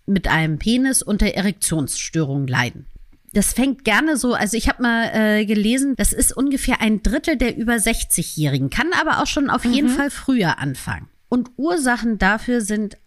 mit 0.05 0.29
einem 0.29 0.59
Penis 0.59 1.03
unter 1.03 1.27
Erektionsstörungen 1.29 2.49
leiden. 2.49 2.87
Das 3.35 3.55
fängt 3.55 3.85
gerne 3.85 4.17
so, 4.17 4.35
also 4.35 4.57
ich 4.57 4.69
habe 4.69 4.83
mal 4.83 5.11
äh, 5.15 5.47
gelesen, 5.47 5.95
das 5.97 6.13
ist 6.13 6.37
ungefähr 6.37 6.81
ein 6.81 7.03
Drittel 7.03 7.37
der 7.37 7.57
über 7.57 7.75
60-Jährigen, 7.75 8.69
kann 8.69 8.91
aber 9.01 9.23
auch 9.23 9.27
schon 9.27 9.49
auf 9.49 9.65
jeden 9.65 9.89
Fall 9.89 10.11
früher 10.11 10.59
anfangen. 10.59 11.09
Und 11.29 11.51
Ursachen 11.57 12.19
dafür 12.19 12.61
sind 12.61 12.99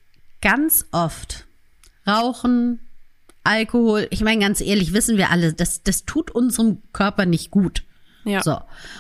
ganz 0.42 0.86
oft 0.92 1.46
Rauchen, 2.08 2.80
Alkohol. 3.44 4.08
Ich 4.10 4.22
meine, 4.22 4.42
ganz 4.42 4.62
ehrlich, 4.62 4.94
wissen 4.94 5.18
wir 5.18 5.30
alle, 5.30 5.54
das, 5.54 5.84
das 5.84 6.06
tut 6.06 6.32
unserem 6.32 6.82
Körper 6.92 7.26
nicht 7.26 7.52
gut. 7.52 7.84
Ja. 8.26 8.42
So. 8.42 8.60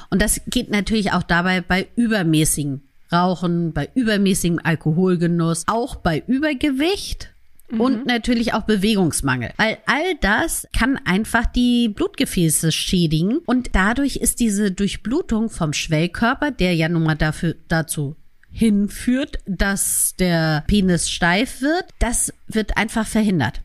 Und 0.09 0.21
das 0.21 0.41
geht 0.47 0.69
natürlich 0.69 1.11
auch 1.11 1.23
dabei 1.23 1.61
bei 1.61 1.87
übermäßigen 1.95 2.81
Rauchen, 3.11 3.73
bei 3.73 3.89
übermäßigem 3.93 4.59
Alkoholgenuss, 4.63 5.63
auch 5.67 5.95
bei 5.95 6.23
Übergewicht. 6.27 7.31
Und 7.71 8.05
natürlich 8.05 8.53
auch 8.53 8.63
Bewegungsmangel. 8.63 9.51
Weil 9.57 9.79
all 9.87 10.15
das 10.21 10.67
kann 10.77 10.99
einfach 11.03 11.45
die 11.45 11.89
Blutgefäße 11.89 12.71
schädigen. 12.71 13.39
Und 13.39 13.75
dadurch 13.75 14.17
ist 14.17 14.39
diese 14.39 14.71
Durchblutung 14.71 15.49
vom 15.49 15.73
Schwellkörper, 15.73 16.51
der 16.51 16.75
ja 16.75 16.89
nun 16.89 17.03
mal 17.03 17.15
dafür, 17.15 17.55
dazu 17.67 18.15
hinführt, 18.51 19.39
dass 19.45 20.15
der 20.17 20.63
Penis 20.67 21.09
steif 21.09 21.61
wird, 21.61 21.85
das 21.99 22.33
wird 22.47 22.77
einfach 22.77 23.05
verhindert. 23.05 23.61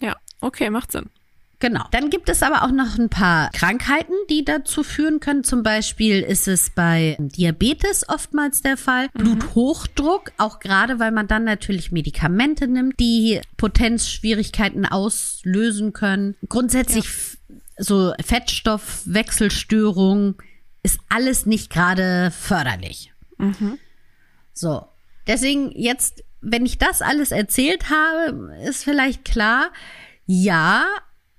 Ja, 0.00 0.16
okay, 0.40 0.68
macht 0.68 0.92
Sinn. 0.92 1.08
Genau. 1.58 1.84
Dann 1.90 2.10
gibt 2.10 2.28
es 2.28 2.42
aber 2.42 2.64
auch 2.64 2.70
noch 2.70 2.98
ein 2.98 3.08
paar 3.08 3.48
Krankheiten, 3.50 4.12
die 4.28 4.44
dazu 4.44 4.82
führen 4.82 5.20
können. 5.20 5.42
Zum 5.42 5.62
Beispiel 5.62 6.20
ist 6.20 6.48
es 6.48 6.68
bei 6.68 7.16
Diabetes 7.18 8.06
oftmals 8.08 8.60
der 8.60 8.76
Fall. 8.76 9.08
Bluthochdruck, 9.14 10.32
auch 10.36 10.60
gerade 10.60 10.98
weil 10.98 11.12
man 11.12 11.28
dann 11.28 11.44
natürlich 11.44 11.92
Medikamente 11.92 12.68
nimmt, 12.68 13.00
die 13.00 13.40
Potenzschwierigkeiten 13.56 14.84
auslösen 14.84 15.94
können. 15.94 16.34
Grundsätzlich 16.46 17.06
f- 17.06 17.38
so 17.78 18.12
Fettstoffwechselstörungen 18.22 20.34
ist 20.82 21.00
alles 21.08 21.46
nicht 21.46 21.70
gerade 21.70 22.30
förderlich. 22.30 23.12
So. 24.52 24.86
Deswegen 25.26 25.72
jetzt, 25.72 26.22
wenn 26.40 26.64
ich 26.66 26.78
das 26.78 27.02
alles 27.02 27.32
erzählt 27.32 27.90
habe, 27.90 28.54
ist 28.64 28.84
vielleicht 28.84 29.24
klar, 29.24 29.70
ja, 30.26 30.84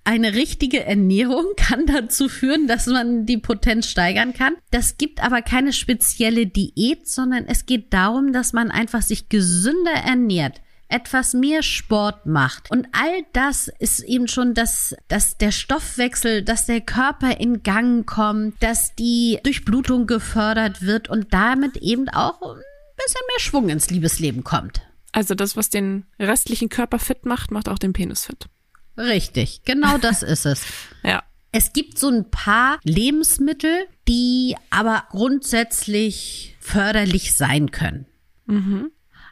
eine 0.07 0.33
richtige 0.33 0.85
Ernährung 0.85 1.45
kann 1.57 1.85
dazu 1.85 2.29
führen, 2.29 2.65
dass 2.67 2.87
man 2.87 3.25
die 3.25 3.37
Potenz 3.37 3.87
steigern 3.87 4.33
kann. 4.33 4.55
Das 4.71 4.97
gibt 4.97 5.21
aber 5.21 5.41
keine 5.41 5.73
spezielle 5.73 6.47
Diät, 6.47 7.07
sondern 7.07 7.45
es 7.45 7.65
geht 7.65 7.93
darum, 7.93 8.31
dass 8.31 8.53
man 8.53 8.71
einfach 8.71 9.01
sich 9.01 9.29
gesünder 9.29 9.91
ernährt 9.91 10.61
etwas 10.89 11.33
mehr 11.33 11.63
Sport 11.63 12.25
macht. 12.27 12.71
Und 12.71 12.87
all 12.93 13.25
das 13.33 13.69
ist 13.79 13.99
eben 13.99 14.29
schon, 14.29 14.53
dass, 14.53 14.95
dass 15.09 15.37
der 15.37 15.51
Stoffwechsel, 15.51 16.43
dass 16.43 16.65
der 16.65 16.79
Körper 16.79 17.41
in 17.41 17.61
Gang 17.61 18.07
kommt, 18.07 18.63
dass 18.63 18.95
die 18.95 19.37
Durchblutung 19.43 20.07
gefördert 20.07 20.83
wird 20.83 21.09
und 21.09 21.33
damit 21.33 21.75
eben 21.75 22.07
auch 22.07 22.41
ein 22.41 22.61
bisschen 22.95 23.21
mehr 23.27 23.39
Schwung 23.39 23.67
ins 23.67 23.89
Liebesleben 23.89 24.45
kommt. 24.45 24.79
Also 25.11 25.35
das, 25.35 25.57
was 25.57 25.69
den 25.69 26.05
restlichen 26.19 26.69
Körper 26.69 26.99
fit 26.99 27.25
macht, 27.25 27.51
macht 27.51 27.67
auch 27.67 27.79
den 27.79 27.91
Penis 27.91 28.25
fit. 28.25 28.47
Richtig, 28.97 29.61
genau 29.65 29.97
das 29.97 30.23
ist 30.23 30.45
es. 30.45 30.63
Ja. 31.03 31.23
Es 31.53 31.71
gibt 31.71 31.97
so 31.97 32.09
ein 32.09 32.29
paar 32.29 32.79
Lebensmittel, 32.83 33.87
die 34.07 34.55
aber 34.69 35.05
grundsätzlich 35.09 36.57
förderlich 36.59 37.35
sein 37.35 37.71
können. 37.71 38.05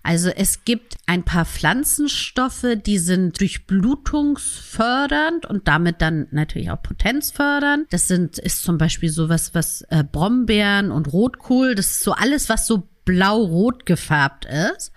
Also 0.06 0.30
es 0.30 0.64
gibt 0.66 0.98
ein 1.08 1.24
paar 1.24 1.46
Pflanzenstoffe, 1.46 2.78
die 2.86 3.00
sind 3.00 3.42
durchblutungsfördernd 3.42 5.48
und 5.48 5.68
damit 5.68 6.00
dann 6.02 6.28
natürlich 6.30 6.70
auch 6.70 6.80
potenzfördernd. 6.82 7.92
Das 7.92 8.08
sind 8.08 8.38
ist 8.38 8.62
zum 8.62 8.78
Beispiel 8.78 9.10
sowas, 9.10 9.56
was 9.56 9.82
äh, 9.90 10.04
Brombeeren 10.04 10.92
und 10.92 11.12
Rotkohl. 11.12 11.74
Das 11.74 11.88
ist 11.88 12.04
so 12.04 12.12
alles, 12.12 12.50
was 12.50 12.68
so 12.68 12.88
blau-rot 13.04 13.88
gefärbt 13.88 14.46
ist. 14.46 14.92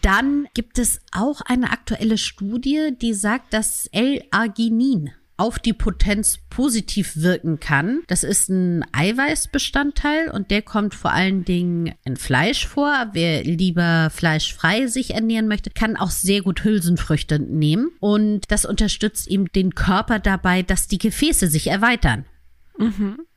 Dann 0.00 0.46
gibt 0.54 0.78
es 0.78 1.00
auch 1.10 1.40
eine 1.40 1.72
aktuelle 1.72 2.16
Studie, 2.16 2.90
die 3.00 3.14
sagt, 3.14 3.52
dass 3.52 3.88
L-Arginin 3.88 5.10
auf 5.36 5.58
die 5.58 5.72
Potenz 5.72 6.38
positiv 6.50 7.16
wirken 7.16 7.58
kann. 7.58 8.02
Das 8.06 8.22
ist 8.22 8.48
ein 8.48 8.84
Eiweißbestandteil 8.92 10.30
und 10.30 10.52
der 10.52 10.62
kommt 10.62 10.94
vor 10.94 11.10
allen 11.10 11.44
Dingen 11.44 11.94
in 12.04 12.16
Fleisch 12.16 12.64
vor. 12.64 13.08
Wer 13.12 13.42
lieber 13.42 14.10
fleischfrei 14.10 14.86
sich 14.86 15.14
ernähren 15.14 15.48
möchte, 15.48 15.70
kann 15.70 15.96
auch 15.96 16.10
sehr 16.10 16.42
gut 16.42 16.62
Hülsenfrüchte 16.62 17.40
nehmen 17.40 17.90
und 17.98 18.52
das 18.52 18.64
unterstützt 18.64 19.28
ihm 19.28 19.50
den 19.50 19.74
Körper 19.74 20.20
dabei, 20.20 20.62
dass 20.62 20.86
die 20.86 20.98
Gefäße 20.98 21.48
sich 21.48 21.66
erweitern. 21.66 22.24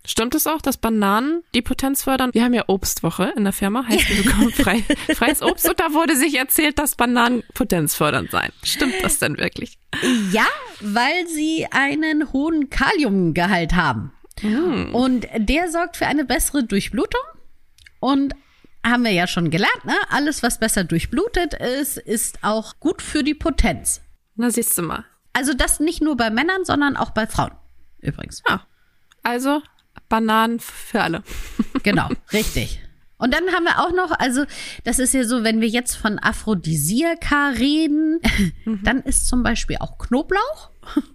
Stimmt 0.06 0.36
es 0.36 0.48
auch, 0.48 0.62
dass 0.62 0.78
Bananen 0.78 1.44
die 1.54 1.62
Potenz 1.62 2.04
fördern? 2.04 2.32
Wir 2.34 2.44
haben 2.44 2.54
ja 2.54 2.64
Obstwoche 2.68 3.34
in 3.36 3.44
der 3.44 3.54
Firma, 3.54 3.86
heißt 3.88 4.10
wir 4.10 4.24
bekommen 4.24 4.52
frei, 4.54 4.84
freies 5.14 5.42
Obst 5.42 5.68
und 5.68 5.80
da 5.80 5.94
wurde 5.94 6.16
sich 6.16 6.38
erzählt, 6.38 6.80
dass 6.80 6.96
Bananen 6.96 7.44
potenzfördernd 7.54 8.32
seien. 8.32 8.52
Stimmt 8.64 8.96
das 9.02 9.20
denn 9.20 9.38
wirklich? 9.38 9.78
Ja, 10.32 10.48
weil 10.80 11.28
sie 11.28 11.68
einen 11.72 12.32
hohen 12.34 12.70
Kaliumgehalt 12.70 13.76
haben. 13.76 14.14
Und 14.94 15.28
der 15.38 15.72
sorgt 15.72 15.98
für 15.98 16.08
eine 16.08 16.26
bessere 16.26 16.64
Durchblutung. 16.64 17.22
Und 18.00 18.36
haben 18.84 19.04
wir 19.04 19.12
ja 19.12 19.26
schon 19.28 19.50
gelernt, 19.50 19.86
ne? 19.86 19.96
Alles, 20.10 20.44
was 20.44 20.60
besser 20.60 20.84
durchblutet 20.84 21.56
ist, 21.56 21.98
ist 21.98 22.44
auch 22.44 22.80
gut 22.80 23.02
für 23.02 23.24
die 23.24 23.34
Potenz. 23.34 24.02
Na, 24.36 24.50
siehst 24.52 24.78
du 24.78 24.84
mal. 24.84 25.06
Also 25.34 25.54
das 25.54 25.80
nicht 25.80 26.02
nur 26.02 26.16
bei 26.16 26.30
Männern, 26.30 26.66
sondern 26.66 26.96
auch 26.96 27.10
bei 27.10 27.26
Frauen. 27.26 27.52
Übrigens. 28.00 28.44
Ja. 28.48 28.66
Also, 29.26 29.62
Bananen 30.08 30.60
für 30.60 31.02
alle. 31.02 31.24
Genau, 31.84 32.10
richtig. 32.34 32.80
Und 33.18 33.32
dann 33.32 33.44
haben 33.54 33.64
wir 33.66 33.80
auch 33.80 33.92
noch, 33.92 34.12
also 34.18 34.44
das 34.86 34.98
ist 34.98 35.14
ja 35.14 35.24
so, 35.24 35.44
wenn 35.44 35.62
wir 35.62 35.68
jetzt 35.68 35.96
von 35.96 36.18
Aphrodisiaka 36.18 37.50
reden, 37.50 38.20
dann 38.84 39.02
ist 39.04 39.28
zum 39.28 39.44
Beispiel 39.44 39.78
auch 39.80 40.00
Knoblauch. 40.00 40.72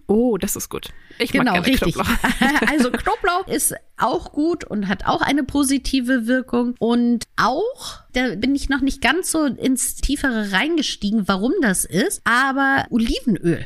Oh, 0.07 0.37
das 0.37 0.55
ist 0.55 0.69
gut. 0.69 0.89
Ich 1.19 1.31
Genau, 1.33 1.53
mag 1.55 1.63
gerne 1.63 1.67
richtig. 1.67 1.93
Knoblauch. 1.93 2.17
also 2.71 2.89
Knoblauch 2.91 3.47
ist 3.47 3.75
auch 3.97 4.31
gut 4.31 4.63
und 4.63 4.87
hat 4.87 5.05
auch 5.05 5.21
eine 5.21 5.43
positive 5.43 6.25
Wirkung. 6.25 6.75
Und 6.79 7.25
auch, 7.35 7.99
da 8.13 8.35
bin 8.35 8.55
ich 8.55 8.69
noch 8.69 8.81
nicht 8.81 9.01
ganz 9.01 9.29
so 9.29 9.43
ins 9.43 9.95
Tiefere 9.95 10.53
reingestiegen, 10.53 11.27
warum 11.27 11.53
das 11.61 11.83
ist, 11.83 12.21
aber 12.23 12.85
Olivenöl 12.91 13.65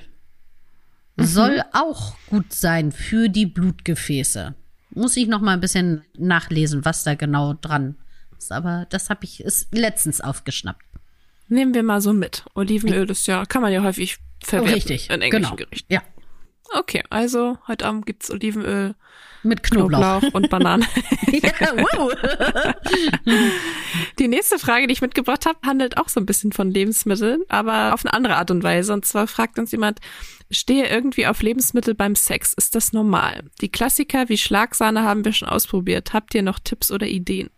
soll 1.18 1.64
auch 1.74 2.16
gut 2.30 2.54
sein 2.54 2.92
für 2.92 3.30
die 3.30 3.46
Blutgefäße. 3.46 4.56
Muss 4.92 5.18
ich 5.18 5.28
noch 5.28 5.42
mal 5.42 5.54
ein 5.54 5.62
bisschen 5.62 6.04
nachlesen, 6.18 6.86
was 6.86 7.04
da 7.04 7.16
genau 7.16 7.54
dran 7.54 7.96
ist. 8.38 8.52
Aber 8.52 8.86
das 8.90 9.10
habe 9.10 9.26
ich 9.26 9.44
ist 9.44 9.74
letztens 9.74 10.22
aufgeschnappt. 10.22 10.84
Nehmen 11.48 11.74
wir 11.74 11.84
mal 11.84 12.02
so 12.02 12.14
mit. 12.14 12.44
Olivenöl 12.56 13.10
ist 13.10 13.28
ja, 13.28 13.46
kann 13.46 13.62
man 13.62 13.72
ja 13.72 13.84
häufig 13.84 14.18
verwenden 14.44 14.74
Richtig, 14.74 15.10
in 15.10 15.22
englischen 15.22 15.44
genau. 15.44 15.56
Gerichten. 15.56 15.94
Ja, 15.94 16.02
Okay, 16.78 17.04
also 17.10 17.58
heute 17.68 17.86
Abend 17.86 18.06
gibt's 18.06 18.30
Olivenöl, 18.30 18.96
mit 19.44 19.64
Knoblauch. 19.64 20.20
Knoblauch 20.20 20.34
und 20.34 20.50
Bananen. 20.50 20.86
ja, 21.32 21.52
wow. 21.78 22.14
Die 24.20 24.28
nächste 24.28 24.60
Frage, 24.60 24.88
die 24.88 24.94
ich 24.94 25.02
mitgebracht 25.02 25.46
habe, 25.46 25.60
handelt 25.66 25.98
auch 25.98 26.10
so 26.10 26.20
ein 26.20 26.26
bisschen 26.26 26.52
von 26.52 26.70
Lebensmitteln, 26.70 27.44
aber 27.48 27.94
auf 27.94 28.06
eine 28.06 28.14
andere 28.14 28.36
Art 28.36 28.52
und 28.52 28.64
Weise. 28.64 28.92
Und 28.92 29.06
zwar 29.06 29.28
fragt 29.28 29.58
uns 29.58 29.72
jemand, 29.72 30.02
stehe 30.52 30.90
irgendwie 30.90 31.28
auf 31.28 31.42
Lebensmittel 31.42 31.96
beim 31.96 32.16
Sex. 32.16 32.54
Ist 32.54 32.76
das 32.76 32.92
normal? 32.92 33.44
Die 33.62 33.70
Klassiker 33.70 34.28
wie 34.28 34.38
Schlagsahne 34.38 35.04
haben 35.04 35.24
wir 35.24 35.32
schon 35.32 35.48
ausprobiert. 35.48 36.14
Habt 36.14 36.36
ihr 36.36 36.42
noch 36.42 36.60
Tipps 36.60 36.92
oder 36.92 37.08
Ideen? 37.08 37.50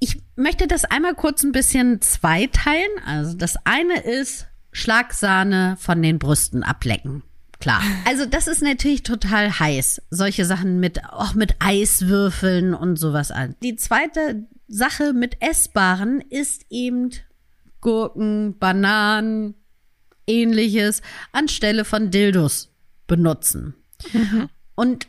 Ich 0.00 0.20
möchte 0.34 0.66
das 0.66 0.84
einmal 0.84 1.14
kurz 1.14 1.44
ein 1.44 1.52
bisschen 1.52 2.00
zweiteilen. 2.00 2.90
Also 3.06 3.36
das 3.36 3.56
eine 3.64 4.00
ist 4.00 4.48
Schlagsahne 4.72 5.76
von 5.78 6.02
den 6.02 6.18
Brüsten 6.18 6.64
ablecken. 6.64 7.22
Klar. 7.58 7.82
Also 8.04 8.26
das 8.26 8.48
ist 8.48 8.62
natürlich 8.62 9.02
total 9.02 9.58
heiß. 9.58 10.02
Solche 10.10 10.44
Sachen 10.44 10.78
mit, 10.78 11.04
auch 11.04 11.34
mit 11.34 11.56
Eiswürfeln 11.58 12.74
und 12.74 12.96
sowas 12.96 13.30
an. 13.30 13.56
Die 13.62 13.76
zweite 13.76 14.46
Sache 14.68 15.12
mit 15.12 15.40
Essbaren 15.40 16.20
ist 16.20 16.66
eben 16.70 17.10
Gurken, 17.80 18.58
Bananen, 18.58 19.54
ähnliches 20.26 21.02
anstelle 21.32 21.84
von 21.84 22.10
Dildos 22.10 22.72
benutzen. 23.06 23.74
Und 24.74 25.06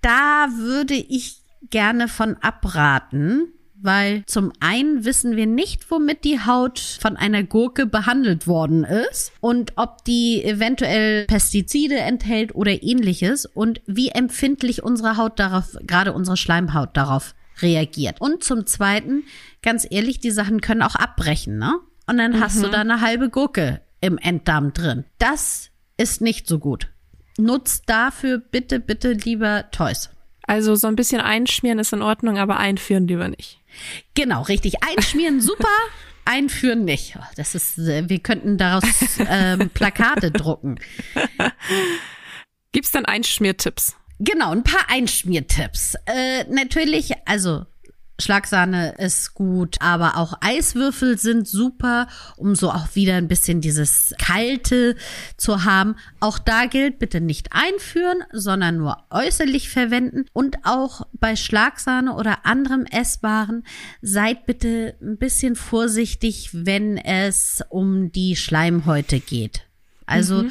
da 0.00 0.48
würde 0.56 0.94
ich 0.94 1.42
gerne 1.70 2.08
von 2.08 2.36
abraten, 2.38 3.52
weil 3.80 4.24
zum 4.26 4.52
einen 4.60 5.04
wissen 5.04 5.36
wir 5.36 5.46
nicht, 5.46 5.90
womit 5.90 6.24
die 6.24 6.40
Haut 6.40 6.78
von 6.78 7.16
einer 7.16 7.42
Gurke 7.42 7.86
behandelt 7.86 8.46
worden 8.46 8.84
ist 8.84 9.32
und 9.40 9.72
ob 9.76 10.04
die 10.04 10.44
eventuell 10.44 11.26
Pestizide 11.26 11.96
enthält 11.98 12.54
oder 12.54 12.82
ähnliches 12.82 13.46
und 13.46 13.80
wie 13.86 14.08
empfindlich 14.08 14.82
unsere 14.82 15.16
Haut 15.16 15.38
darauf, 15.38 15.76
gerade 15.86 16.12
unsere 16.12 16.36
Schleimhaut 16.36 16.96
darauf 16.96 17.34
reagiert. 17.62 18.20
Und 18.20 18.44
zum 18.44 18.66
zweiten, 18.66 19.24
ganz 19.62 19.86
ehrlich, 19.88 20.20
die 20.20 20.30
Sachen 20.30 20.60
können 20.60 20.82
auch 20.82 20.94
abbrechen, 20.94 21.58
ne? 21.58 21.78
Und 22.06 22.18
dann 22.18 22.40
hast 22.40 22.62
du 22.62 22.68
da 22.68 22.82
eine 22.82 23.00
halbe 23.00 23.30
Gurke 23.30 23.80
im 24.00 24.16
Enddarm 24.18 24.72
drin. 24.72 25.04
Das 25.18 25.70
ist 25.96 26.20
nicht 26.20 26.46
so 26.46 26.58
gut. 26.60 26.88
Nutzt 27.38 27.84
dafür 27.86 28.38
bitte, 28.38 28.78
bitte 28.78 29.12
lieber 29.12 29.70
Toys. 29.72 30.10
Also 30.46 30.76
so 30.76 30.86
ein 30.86 30.96
bisschen 30.96 31.20
einschmieren 31.20 31.78
ist 31.80 31.92
in 31.92 32.02
Ordnung, 32.02 32.38
aber 32.38 32.58
einführen 32.58 33.08
lieber 33.08 33.28
nicht. 33.28 33.58
Genau, 34.14 34.42
richtig. 34.42 34.82
Einschmieren 34.82 35.40
super, 35.40 35.68
einführen 36.24 36.84
nicht. 36.84 37.14
Oh, 37.18 37.24
Das 37.36 37.54
ist, 37.54 37.78
äh, 37.78 38.08
wir 38.08 38.18
könnten 38.18 38.58
daraus 38.58 38.84
ähm, 39.18 39.70
Plakate 39.70 40.30
drucken. 40.30 40.78
Gibt's 42.72 42.90
dann 42.90 43.04
Einschmiertipps? 43.04 43.96
Genau, 44.18 44.50
ein 44.50 44.62
paar 44.62 44.88
Einschmiertipps. 44.88 45.94
Äh, 46.06 46.44
natürlich, 46.48 47.12
also 47.26 47.66
Schlagsahne 48.18 48.94
ist 48.98 49.34
gut, 49.34 49.76
aber 49.80 50.16
auch 50.16 50.34
Eiswürfel 50.40 51.18
sind 51.18 51.46
super, 51.46 52.08
um 52.36 52.54
so 52.54 52.70
auch 52.70 52.94
wieder 52.94 53.16
ein 53.16 53.28
bisschen 53.28 53.60
dieses 53.60 54.14
Kalte 54.18 54.96
zu 55.36 55.64
haben. 55.64 55.96
Auch 56.20 56.38
da 56.38 56.66
gilt, 56.66 56.98
bitte 56.98 57.20
nicht 57.20 57.50
einführen, 57.52 58.24
sondern 58.32 58.78
nur 58.78 58.96
äußerlich 59.10 59.68
verwenden. 59.68 60.24
Und 60.32 60.58
auch 60.64 61.06
bei 61.12 61.36
Schlagsahne 61.36 62.14
oder 62.14 62.46
anderem 62.46 62.86
Essbaren 62.86 63.64
seid 64.00 64.46
bitte 64.46 64.94
ein 65.02 65.18
bisschen 65.18 65.54
vorsichtig, 65.54 66.50
wenn 66.52 66.96
es 66.96 67.62
um 67.68 68.12
die 68.12 68.36
Schleimhäute 68.36 69.20
geht. 69.20 69.62
Also 70.06 70.46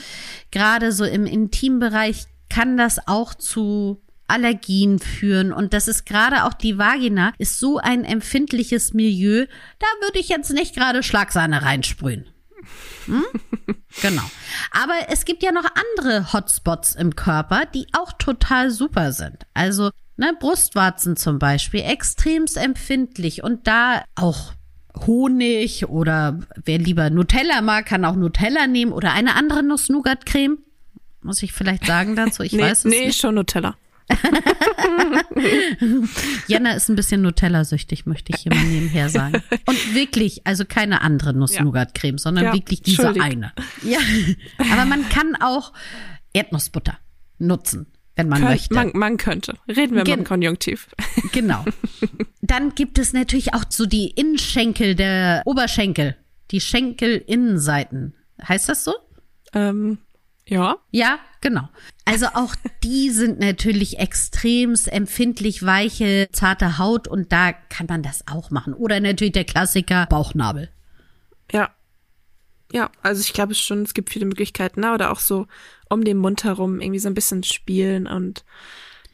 gerade 0.52 0.92
so 0.92 1.06
im 1.06 1.26
Intimbereich 1.26 2.28
kann 2.50 2.78
das 2.78 3.08
auch 3.08 3.34
zu 3.34 4.02
Allergien 4.28 5.00
führen. 5.00 5.52
Und 5.52 5.74
das 5.74 5.88
ist 5.88 6.06
gerade 6.06 6.44
auch 6.46 6.54
die 6.54 6.78
Vagina, 6.78 7.34
ist 7.38 7.60
so 7.60 7.78
ein 7.78 8.04
empfindliches 8.04 8.94
Milieu. 8.94 9.46
Da 9.80 9.88
würde 10.02 10.20
ich 10.20 10.30
jetzt 10.30 10.52
nicht 10.52 10.76
gerade 10.76 11.04
Schlagsahne 11.04 11.62
reinsprühen. 11.62 12.26
Hm? 13.06 13.24
genau. 14.02 14.24
Aber 14.72 14.94
es 15.10 15.26
gibt 15.26 15.44
ja 15.44 15.52
noch 15.52 15.66
andere 15.66 16.34
Hotspots 16.34 16.96
im 16.96 17.16
Körper, 17.16 17.66
die 17.66 17.88
auch 17.94 18.14
total 18.14 18.72
super 18.72 19.12
sind. 19.12 19.46
Also, 19.54 19.92
ne, 20.18 20.34
Brustwarzen 20.40 21.16
zum 21.18 21.40
Beispiel, 21.40 21.82
extremst 21.82 22.58
empfindlich 22.58 23.44
und 23.44 23.68
da 23.68 24.04
auch 24.16 24.54
Honig 25.06 25.88
oder 25.88 26.40
wer 26.64 26.78
lieber 26.78 27.10
Nutella 27.10 27.62
mag, 27.62 27.86
kann 27.86 28.06
auch 28.06 28.16
Nutella 28.16 28.68
nehmen 28.68 28.94
oder 28.94 29.12
eine 29.12 29.36
andere 29.36 29.62
Nuss-Nougat-Creme. 29.62 30.58
Muss 31.22 31.44
ich 31.44 31.54
vielleicht 31.54 31.86
sagen 31.86 32.16
dazu? 32.16 32.44
Ich 32.44 32.54
nee, 32.54 32.62
weiß 32.62 32.86
es 32.86 32.86
nee, 32.86 33.08
nicht. 33.08 33.20
schon 33.20 33.36
Nutella. 33.36 33.76
Jana 36.48 36.72
ist 36.74 36.90
ein 36.90 36.96
bisschen 36.96 37.22
Nutella-süchtig, 37.22 38.06
möchte 38.06 38.34
ich 38.36 38.42
hier 38.44 38.54
mal 38.54 38.64
nebenher 38.64 39.10
sagen. 39.10 39.42
Und 39.66 39.96
wirklich, 39.96 40.46
also 40.46 40.66
keine 40.66 41.02
andere 41.02 41.34
Nuss-Nougat-Creme, 41.34 42.18
sondern 42.18 42.46
Ja, 42.46 42.54
wirklich 42.54 42.82
diese 42.82 43.10
eine. 43.22 43.54
Ja, 43.84 44.00
aber 44.72 44.86
man 44.86 45.08
kann 45.10 45.36
auch 45.42 45.74
Erdnussbutter 46.34 46.98
nutzen, 47.40 47.88
wenn 48.16 48.30
man 48.30 48.40
Könnt, 48.40 48.52
möchte. 48.52 48.74
man, 48.76 48.92
man 48.94 49.18
könnte. 49.18 49.56
Reden 49.68 49.96
wir 49.96 50.04
Gen- 50.04 50.16
mal 50.16 50.20
im 50.20 50.24
Konjunktiv. 50.26 50.88
Genau. 51.32 51.66
Dann 52.42 52.76
gibt 52.76 52.98
es 53.00 53.14
natürlich 53.14 53.54
auch 53.54 53.64
so 53.70 53.86
die 53.86 54.10
Innenschenkel 54.12 54.96
der 54.96 55.42
Oberschenkel, 55.46 56.16
die 56.52 56.62
Schenkelinnenseiten. 56.62 58.14
Heißt 58.48 58.70
das 58.70 58.84
so? 58.84 58.94
ähm, 59.54 59.98
ja. 60.48 60.78
Ja, 60.92 61.20
genau. 61.42 61.68
Also 62.06 62.28
auch 62.28 62.56
die 62.84 63.10
sind 63.10 63.40
natürlich 63.40 64.00
extremst 64.00 64.92
empfindlich, 64.92 65.66
weiche, 65.66 66.30
zarte 66.32 66.78
Haut 66.78 67.08
und 67.08 67.32
da 67.32 67.52
kann 67.54 67.88
man 67.88 68.04
das 68.04 68.28
auch 68.28 68.52
machen. 68.52 68.74
Oder 68.74 69.00
natürlich 69.00 69.34
der 69.34 69.46
Klassiker 69.46 70.06
Bauchnabel. 70.06 70.70
Ja. 71.52 71.72
Ja, 72.72 72.90
also 73.04 73.22
ich 73.22 73.34
glaube 73.34 73.54
schon, 73.54 73.84
es 73.84 73.94
gibt 73.94 74.10
viele 74.10 74.26
Möglichkeiten, 74.26 74.82
ne? 74.82 74.94
oder 74.94 75.12
auch 75.12 75.20
so 75.20 75.48
um 75.90 76.04
den 76.04 76.18
Mund 76.18 76.44
herum 76.44 76.82
irgendwie 76.82 77.00
so 77.00 77.08
ein 77.08 77.14
bisschen 77.14 77.44
spielen 77.44 78.08
und 78.08 78.44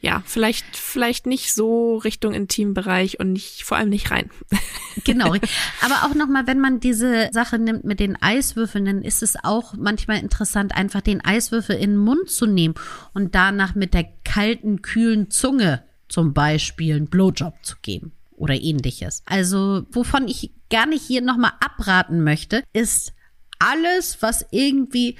ja, 0.02 0.20
vielleicht, 0.26 0.76
vielleicht 0.76 1.26
nicht 1.26 1.54
so 1.54 1.96
Richtung 1.96 2.34
Intimbereich 2.34 3.20
und 3.20 3.32
nicht, 3.32 3.62
vor 3.62 3.76
allem 3.76 3.88
nicht 3.88 4.10
rein. 4.10 4.30
Genau. 5.04 5.34
Aber 5.80 6.04
auch 6.04 6.14
nochmal, 6.14 6.46
wenn 6.46 6.60
man 6.60 6.78
diese 6.78 7.30
Sache 7.32 7.58
nimmt 7.58 7.84
mit 7.84 7.98
den 7.98 8.20
Eiswürfeln, 8.20 8.84
dann 8.84 9.02
ist 9.02 9.22
es 9.22 9.42
auch 9.42 9.72
manchmal 9.74 10.18
interessant, 10.18 10.76
einfach 10.76 11.00
den 11.00 11.24
Eiswürfel 11.24 11.76
in 11.76 11.92
den 11.92 11.96
Mund 11.96 12.28
zu 12.28 12.44
nehmen 12.44 12.74
und 13.14 13.34
danach 13.34 13.74
mit 13.74 13.94
der 13.94 14.04
kalten, 14.22 14.82
kühlen 14.82 15.30
Zunge 15.30 15.82
zum 16.08 16.34
Beispiel 16.34 16.96
einen 16.96 17.06
Blowjob 17.06 17.54
zu 17.62 17.76
geben 17.80 18.12
oder 18.32 18.52
ähnliches. 18.54 19.22
Also, 19.24 19.86
wovon 19.90 20.28
ich 20.28 20.50
gar 20.68 20.84
nicht 20.86 21.06
hier 21.06 21.22
nochmal 21.22 21.52
abraten 21.60 22.22
möchte, 22.22 22.62
ist 22.74 23.14
alles, 23.58 24.18
was 24.20 24.44
irgendwie 24.50 25.16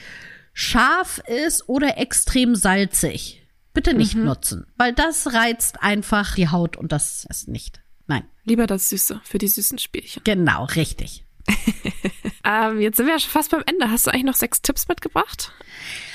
scharf 0.53 1.23
ist 1.27 1.67
oder 1.67 1.97
extrem 1.97 2.55
salzig. 2.57 3.42
Bitte 3.75 3.95
nicht 3.95 4.15
nutzen, 4.15 4.67
weil 4.77 4.93
das 4.93 5.33
reizt 5.33 5.83
einfach 5.83 6.35
die 6.35 6.49
Haut 6.49 6.77
und 6.77 6.93
das 6.93 7.27
ist 7.31 7.49
nicht. 7.49 7.81
Nein. 8.07 8.25
Lieber 8.45 8.67
das 8.67 8.91
Süße 8.91 9.21
für 9.25 9.39
die 9.39 9.49
süßen 9.49 9.79
Spielchen. 9.79 10.23
Genau, 10.25 10.65
richtig. 10.65 11.25
Ähm, 12.45 12.81
jetzt 12.81 12.97
sind 12.97 13.07
wir 13.07 13.15
ja 13.15 13.21
schon 13.21 13.31
fast 13.31 13.51
beim 13.51 13.63
Ende. 13.67 13.91
Hast 13.91 14.07
du 14.07 14.11
eigentlich 14.11 14.25
noch 14.25 14.35
sechs 14.35 14.63
Tipps 14.63 14.89
mitgebracht? 14.89 15.53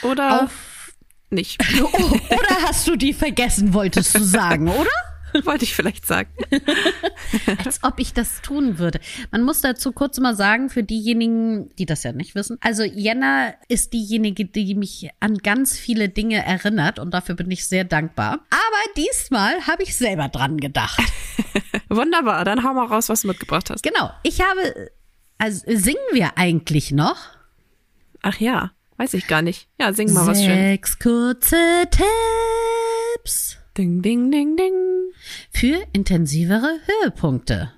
Oder 0.03 0.43
Auf, 0.43 0.93
nicht? 1.29 1.57
oh, 1.81 1.87
oder 1.87 2.61
hast 2.63 2.87
du 2.87 2.95
die 2.95 3.13
vergessen, 3.13 3.73
wolltest 3.73 4.15
du 4.15 4.23
sagen, 4.23 4.67
oder? 4.67 4.89
Wollte 5.45 5.65
ich 5.65 5.75
vielleicht 5.75 6.05
sagen. 6.05 6.29
Als 7.63 7.83
ob 7.83 7.99
ich 7.99 8.13
das 8.13 8.41
tun 8.41 8.79
würde. 8.79 8.99
Man 9.31 9.43
muss 9.43 9.61
dazu 9.61 9.91
kurz 9.91 10.19
mal 10.19 10.35
sagen, 10.35 10.69
für 10.69 10.83
diejenigen, 10.83 11.75
die 11.75 11.85
das 11.85 12.03
ja 12.03 12.11
nicht 12.11 12.35
wissen. 12.35 12.57
Also 12.61 12.83
Jenna 12.83 13.53
ist 13.67 13.93
diejenige, 13.93 14.45
die 14.45 14.75
mich 14.75 15.09
an 15.19 15.37
ganz 15.37 15.77
viele 15.77 16.09
Dinge 16.09 16.45
erinnert 16.45 16.99
und 16.99 17.13
dafür 17.13 17.35
bin 17.35 17.51
ich 17.51 17.67
sehr 17.67 17.83
dankbar. 17.83 18.39
Aber 18.49 18.93
diesmal 18.95 19.67
habe 19.67 19.83
ich 19.83 19.95
selber 19.95 20.29
dran 20.29 20.57
gedacht. 20.57 21.01
Wunderbar, 21.89 22.45
dann 22.45 22.63
hau 22.63 22.73
mal 22.73 22.85
raus, 22.85 23.09
was 23.09 23.21
du 23.21 23.27
mitgebracht 23.27 23.69
hast. 23.69 23.83
Genau. 23.83 24.11
Ich 24.23 24.41
habe, 24.41 24.91
also 25.37 25.63
singen 25.67 25.97
wir 26.11 26.37
eigentlich 26.37 26.91
noch? 26.91 27.17
Ach 28.21 28.39
ja, 28.39 28.71
weiß 28.97 29.13
ich 29.13 29.27
gar 29.27 29.41
nicht. 29.41 29.67
Ja, 29.79 29.93
sing 29.93 30.11
mal 30.13 30.27
was 30.27 30.43
schön. 30.43 30.55
Sechs 30.55 30.99
kurze 30.99 31.83
Tipps. 31.91 33.56
Ding, 33.77 34.01
ding, 34.01 34.31
ding, 34.31 34.57
ding. 34.57 34.73
für 35.51 35.85
intensivere 35.93 36.79
Höhepunkte. 36.87 37.71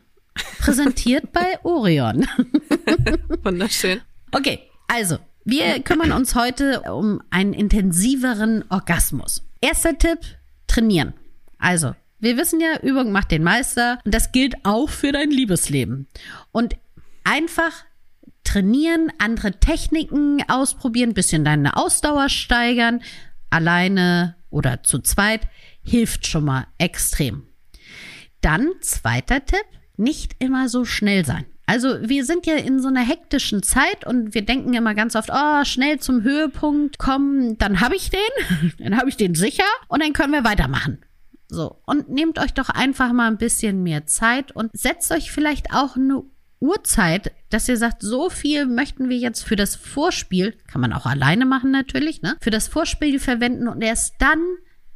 Präsentiert 0.60 1.32
bei 1.34 1.60
Orion. 1.64 2.26
Wunderschön. 3.44 4.00
Okay, 4.32 4.60
also, 4.88 5.18
wir 5.44 5.82
kümmern 5.82 6.14
uns 6.14 6.36
heute 6.36 6.84
um 6.84 7.22
einen 7.32 7.52
intensiveren 7.52 8.64
Orgasmus. 8.70 9.44
Erster 9.60 9.98
Tipp, 9.98 10.20
trainieren. 10.68 11.14
Also, 11.58 11.94
wir 12.20 12.38
wissen 12.38 12.62
ja, 12.62 12.80
Übung 12.82 13.12
macht 13.12 13.32
den 13.32 13.44
Meister 13.44 14.00
und 14.06 14.14
das 14.14 14.32
gilt 14.32 14.56
auch 14.64 14.90
für 14.90 15.12
dein 15.12 15.32
Liebesleben. 15.32 16.08
Und 16.54 16.78
einfach 17.26 17.84
trainieren, 18.46 19.12
andere 19.18 19.60
Techniken 19.60 20.44
ausprobieren, 20.48 21.14
bisschen 21.14 21.44
deine 21.44 21.76
Ausdauer 21.76 22.30
steigern, 22.30 23.02
alleine 23.50 24.36
oder 24.50 24.84
zu 24.84 25.00
zweit, 25.00 25.42
hilft 25.90 26.28
schon 26.28 26.46
mal 26.46 26.68
extrem. 26.78 27.48
Dann 28.42 28.70
zweiter 28.82 29.46
Tipp, 29.46 29.66
nicht 29.98 30.36
immer 30.40 30.70
so 30.70 30.86
schnell 30.86 31.26
sein. 31.26 31.46
Also 31.66 31.98
wir 32.02 32.26
sind 32.26 32.48
ja 32.48 32.56
in 32.56 32.80
so 32.80 32.88
einer 32.88 33.06
hektischen 33.06 33.62
Zeit 33.62 34.06
und 34.08 34.34
wir 34.34 34.44
denken 34.44 34.74
immer 34.74 34.96
ganz 34.96 35.16
oft, 35.16 35.30
oh, 35.32 35.64
schnell 35.66 36.00
zum 36.00 36.24
Höhepunkt 36.24 36.98
kommen, 36.98 37.58
dann 37.60 37.80
habe 37.80 37.96
ich 37.96 38.10
den, 38.10 38.72
dann 38.80 38.98
habe 38.98 39.10
ich 39.10 39.18
den 39.18 39.36
sicher 39.36 39.68
und 39.88 40.02
dann 40.02 40.14
können 40.14 40.34
wir 40.34 40.44
weitermachen. 40.44 41.00
So, 41.48 41.82
und 41.86 42.10
nehmt 42.10 42.40
euch 42.40 42.54
doch 42.54 42.70
einfach 42.70 43.12
mal 43.12 43.28
ein 43.28 43.38
bisschen 43.38 43.84
mehr 43.84 44.06
Zeit 44.08 44.52
und 44.52 44.72
setzt 44.74 45.12
euch 45.12 45.32
vielleicht 45.32 45.74
auch 45.74 45.96
eine 45.96 46.24
Uhrzeit, 46.60 47.32
dass 47.50 47.70
ihr 47.70 47.78
sagt, 47.78 48.02
so 48.02 48.30
viel 48.30 48.66
möchten 48.66 49.10
wir 49.10 49.18
jetzt 49.18 49.44
für 49.44 49.56
das 49.56 49.76
Vorspiel, 49.76 50.56
kann 50.68 50.82
man 50.82 50.94
auch 50.94 51.06
alleine 51.06 51.46
machen 51.46 51.72
natürlich, 51.72 52.22
ne? 52.22 52.36
Für 52.42 52.52
das 52.52 52.68
Vorspiel 52.68 53.20
verwenden 53.20 53.68
und 53.68 53.82
erst 53.82 54.16
dann 54.20 54.40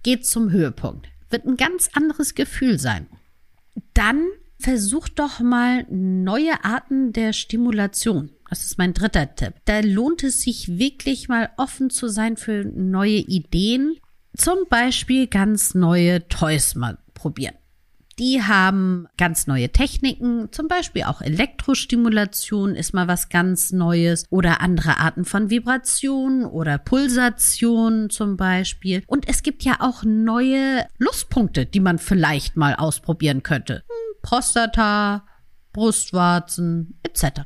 geht 0.04 0.26
zum 0.26 0.52
Höhepunkt. 0.52 1.08
Wird 1.30 1.46
ein 1.46 1.58
ganz 1.58 1.90
anderes 1.94 2.36
Gefühl 2.36 2.80
sein. 2.80 3.08
Dann 3.94 4.28
versucht 4.60 5.20
doch 5.20 5.40
mal 5.40 5.86
neue 5.90 6.64
Arten 6.64 7.12
der 7.12 7.34
Stimulation. 7.34 8.32
Das 8.50 8.64
ist 8.64 8.78
mein 8.78 8.94
dritter 8.94 9.36
Tipp. 9.36 9.56
Da 9.66 9.80
lohnt 9.80 10.24
es 10.24 10.42
sich 10.42 10.78
wirklich 10.78 11.28
mal 11.28 11.50
offen 11.58 11.90
zu 11.90 12.08
sein 12.08 12.38
für 12.38 12.64
neue 12.64 13.18
Ideen. 13.18 13.98
Zum 14.38 14.60
Beispiel 14.70 15.28
ganz 15.28 15.74
neue 15.74 16.28
Toys 16.28 16.76
mal 16.76 17.00
probieren. 17.14 17.56
Die 18.20 18.44
haben 18.44 19.08
ganz 19.18 19.48
neue 19.48 19.70
Techniken, 19.72 20.52
zum 20.52 20.68
Beispiel 20.68 21.04
auch 21.04 21.22
Elektrostimulation 21.22 22.76
ist 22.76 22.94
mal 22.94 23.08
was 23.08 23.30
ganz 23.30 23.72
Neues 23.72 24.26
oder 24.30 24.62
andere 24.62 25.00
Arten 25.00 25.26
von 25.26 25.50
Vibration 25.50 26.46
oder 26.46 26.78
Pulsation 26.78 28.12
zum 28.12 28.38
Beispiel. 28.38 29.04
Und 29.08 29.28
es 29.28 29.42
gibt 29.42 29.64
ja 29.64 29.78
auch 29.80 30.04
neue 30.04 30.86
Lustpunkte, 31.00 31.66
die 31.66 31.80
man 31.80 31.98
vielleicht 31.98 32.56
mal 32.56 32.76
ausprobieren 32.76 33.42
könnte. 33.42 33.84
Hm, 33.88 34.22
Prostata, 34.22 35.26
Brustwarzen 35.72 37.00
etc. 37.02 37.42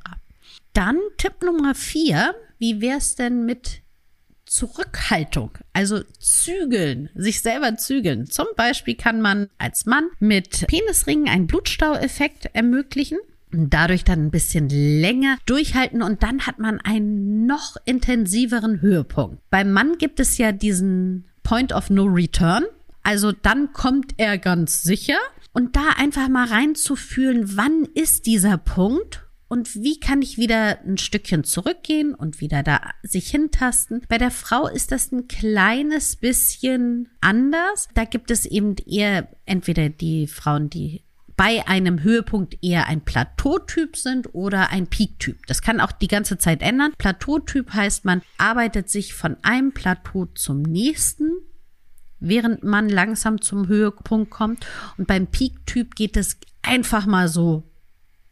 Dann 0.74 0.98
Tipp 1.18 1.44
Nummer 1.44 1.76
vier. 1.76 2.36
Wie 2.60 2.82
wär's 2.82 3.16
denn 3.16 3.46
mit 3.46 3.84
Zurückhaltung, 4.48 5.52
also 5.74 6.02
zügeln, 6.20 7.10
sich 7.14 7.42
selber 7.42 7.78
zügeln. 7.78 8.26
Zum 8.26 8.48
Beispiel 8.56 8.96
kann 8.96 9.22
man 9.22 9.50
als 9.58 9.86
Mann 9.86 10.08
mit 10.20 10.66
Penisringen 10.68 11.30
einen 11.30 11.48
Blutstaueffekt 11.48 12.50
ermöglichen 12.54 13.20
dadurch 13.52 14.04
dann 14.04 14.26
ein 14.26 14.32
bisschen 14.32 14.70
länger 14.70 15.38
durchhalten 15.46 16.02
und 16.02 16.24
dann 16.24 16.46
hat 16.46 16.60
man 16.60 16.82
einen 16.82 17.46
noch 17.46 17.78
intensiveren 17.86 18.82
Höhepunkt. 18.82 19.42
Beim 19.50 19.72
Mann 19.72 19.98
gibt 19.98 20.20
es 20.20 20.38
ja 20.38 20.52
diesen 20.52 21.26
Point 21.44 21.74
of 21.74 21.90
No 21.90 22.04
Return. 22.04 22.66
Also 23.04 23.32
dann 23.32 23.72
kommt 23.72 24.16
er 24.18 24.38
ganz 24.38 24.84
sicher 24.84 25.18
und 25.54 25.76
da 25.76 25.92
einfach 25.98 26.28
mal 26.28 26.48
reinzufühlen, 26.48 27.56
wann 27.56 27.88
ist 27.96 28.26
dieser 28.26 28.58
Punkt 28.58 29.27
und 29.48 29.76
wie 29.76 30.00
kann 30.00 30.22
ich 30.22 30.38
wieder 30.38 30.80
ein 30.86 30.98
Stückchen 30.98 31.44
zurückgehen 31.44 32.14
und 32.14 32.42
wieder 32.42 32.64
da 32.64 32.82
sich 33.04 33.30
hintasten. 33.30 34.04
Bei 34.10 34.18
der 34.18 34.32
Frau 34.32 34.68
ist 34.68 34.92
das 34.92 35.12
ein 35.12 35.28
kleines 35.28 36.16
bisschen 36.18 37.10
anders. 37.22 37.88
Da 37.94 38.04
gibt 38.04 38.32
es 38.32 38.46
eben 38.46 38.76
eher 38.86 39.30
entweder 39.46 39.90
die 39.90 40.28
Frauen, 40.28 40.70
die 40.70 41.04
bei 41.38 41.68
einem 41.68 42.02
Höhepunkt 42.02 42.58
eher 42.64 42.88
ein 42.88 43.02
Plateautyp 43.02 43.96
sind 43.96 44.34
oder 44.34 44.72
ein 44.72 44.88
Peaktyp. 44.88 45.46
Das 45.46 45.62
kann 45.62 45.80
auch 45.80 45.92
die 45.92 46.08
ganze 46.08 46.40
Zeit 46.40 46.64
ändern. 46.64 46.94
Plateautyp 46.98 47.74
heißt, 47.74 48.06
man 48.06 48.24
arbeitet 48.40 48.90
sich 48.90 49.14
von 49.14 49.38
einem 49.44 49.72
Plateau 49.72 50.26
zum 50.34 50.64
nächsten, 50.64 51.30
während 52.20 52.64
man 52.64 52.90
langsam 52.90 53.40
zum 53.40 53.68
Höhepunkt 53.68 54.32
kommt. 54.32 54.66
Und 54.98 55.08
beim 55.08 55.28
Peaktyp 55.28 55.96
geht 55.96 56.18
es 56.18 56.40
einfach 56.64 57.06
mal 57.06 57.28
so 57.28 57.67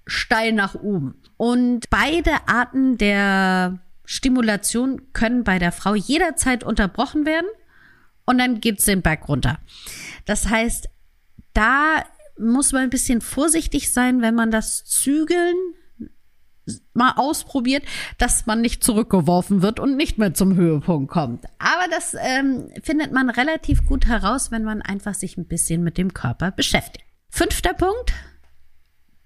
steil 0.06 0.52
nach 0.52 0.76
oben. 0.76 1.16
Und 1.38 1.90
beide 1.90 2.32
Arten 2.48 2.98
der 2.98 3.80
Stimulation 4.06 5.14
können 5.14 5.44
bei 5.44 5.60
der 5.60 5.72
Frau 5.72 5.96
jederzeit 5.96 6.64
unterbrochen 6.64 7.26
werden 7.26 7.48
und 8.26 8.38
dann 8.38 8.62
geht's 8.62 8.86
den 8.86 9.02
Berg 9.02 9.28
runter. 9.28 9.60
Das 10.26 10.50
heißt, 10.50 10.90
da 11.54 12.04
muss 12.38 12.72
man 12.72 12.84
ein 12.84 12.90
bisschen 12.90 13.22
vorsichtig 13.22 13.92
sein, 13.92 14.22
wenn 14.22 14.36
man 14.36 14.52
das 14.52 14.84
Zügeln 14.86 15.56
mal 16.94 17.14
ausprobiert, 17.16 17.84
dass 18.18 18.48
man 18.48 18.62
nicht 18.62 18.84
zurückgeworfen 18.84 19.62
wird 19.62 19.80
und 19.80 19.96
nicht 19.96 20.18
mehr 20.18 20.34
zum 20.34 20.56
Höhepunkt 20.56 21.12
kommt. 21.12 21.46
Aber 21.60 21.88
das 21.92 22.16
ähm, 22.20 22.70
findet 22.82 23.12
man 23.12 23.30
relativ 23.30 23.86
gut 23.86 24.08
heraus, 24.08 24.52
wenn 24.52 24.64
man 24.64 24.82
einfach 24.82 25.14
sich 25.14 25.38
ein 25.38 25.48
bisschen 25.48 25.84
mit 25.84 25.98
dem 25.98 26.14
Körper 26.14 26.52
beschäftigt. 26.52 27.06
Fünfter 27.30 27.74
Punkt. 27.74 28.14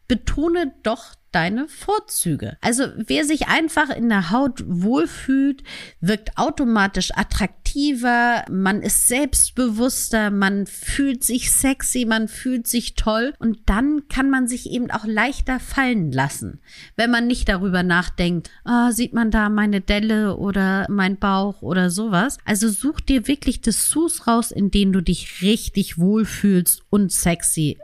Betone 0.10 0.74
doch 0.82 1.14
deine 1.32 1.68
Vorzüge. 1.68 2.58
Also 2.62 2.86
wer 2.96 3.24
sich 3.24 3.48
einfach 3.48 3.90
in 3.90 4.10
der 4.10 4.32
Haut 4.32 4.64
wohlfühlt, 4.66 5.64
wirkt 6.02 6.38
automatisch 6.38 7.12
attraktiver, 7.16 8.44
man 8.50 8.82
ist 8.82 9.08
selbstbewusster, 9.08 10.32
man 10.32 10.66
fühlt 10.66 11.24
sich 11.24 11.52
sexy, 11.52 12.06
man 12.06 12.28
fühlt 12.28 12.66
sich 12.66 12.96
toll 12.96 13.34
und 13.38 13.60
dann 13.68 14.08
kann 14.08 14.32
man 14.32 14.48
sich 14.48 14.72
eben 14.72 14.90
auch 14.90 15.06
leichter 15.06 15.60
fallen 15.60 16.12
lassen, 16.12 16.62
wenn 16.96 17.12
man 17.12 17.28
nicht 17.28 17.48
darüber 17.48 17.84
nachdenkt, 17.84 18.50
oh, 18.66 18.90
sieht 18.90 19.14
man 19.14 19.30
da 19.30 19.50
meine 19.50 19.82
Delle 19.82 20.38
oder 20.38 20.88
mein 20.90 21.18
Bauch 21.18 21.62
oder 21.62 21.92
sowas. 21.92 22.40
Also 22.46 22.70
such 22.70 23.02
dir 23.02 23.28
wirklich 23.28 23.62
Dessous 23.62 24.26
raus, 24.26 24.52
in 24.52 24.72
denen 24.72 24.94
du 24.94 25.02
dich 25.02 25.44
richtig 25.44 26.00
wohlfühlst 26.00 26.82
und 26.90 27.12
sexy 27.12 27.78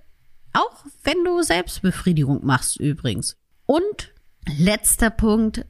auch 0.56 0.86
wenn 1.04 1.24
du 1.24 1.42
Selbstbefriedigung 1.42 2.46
machst 2.46 2.80
übrigens. 2.80 3.38
Und 3.66 4.14
letzter 4.58 5.10
Punkt, 5.10 5.66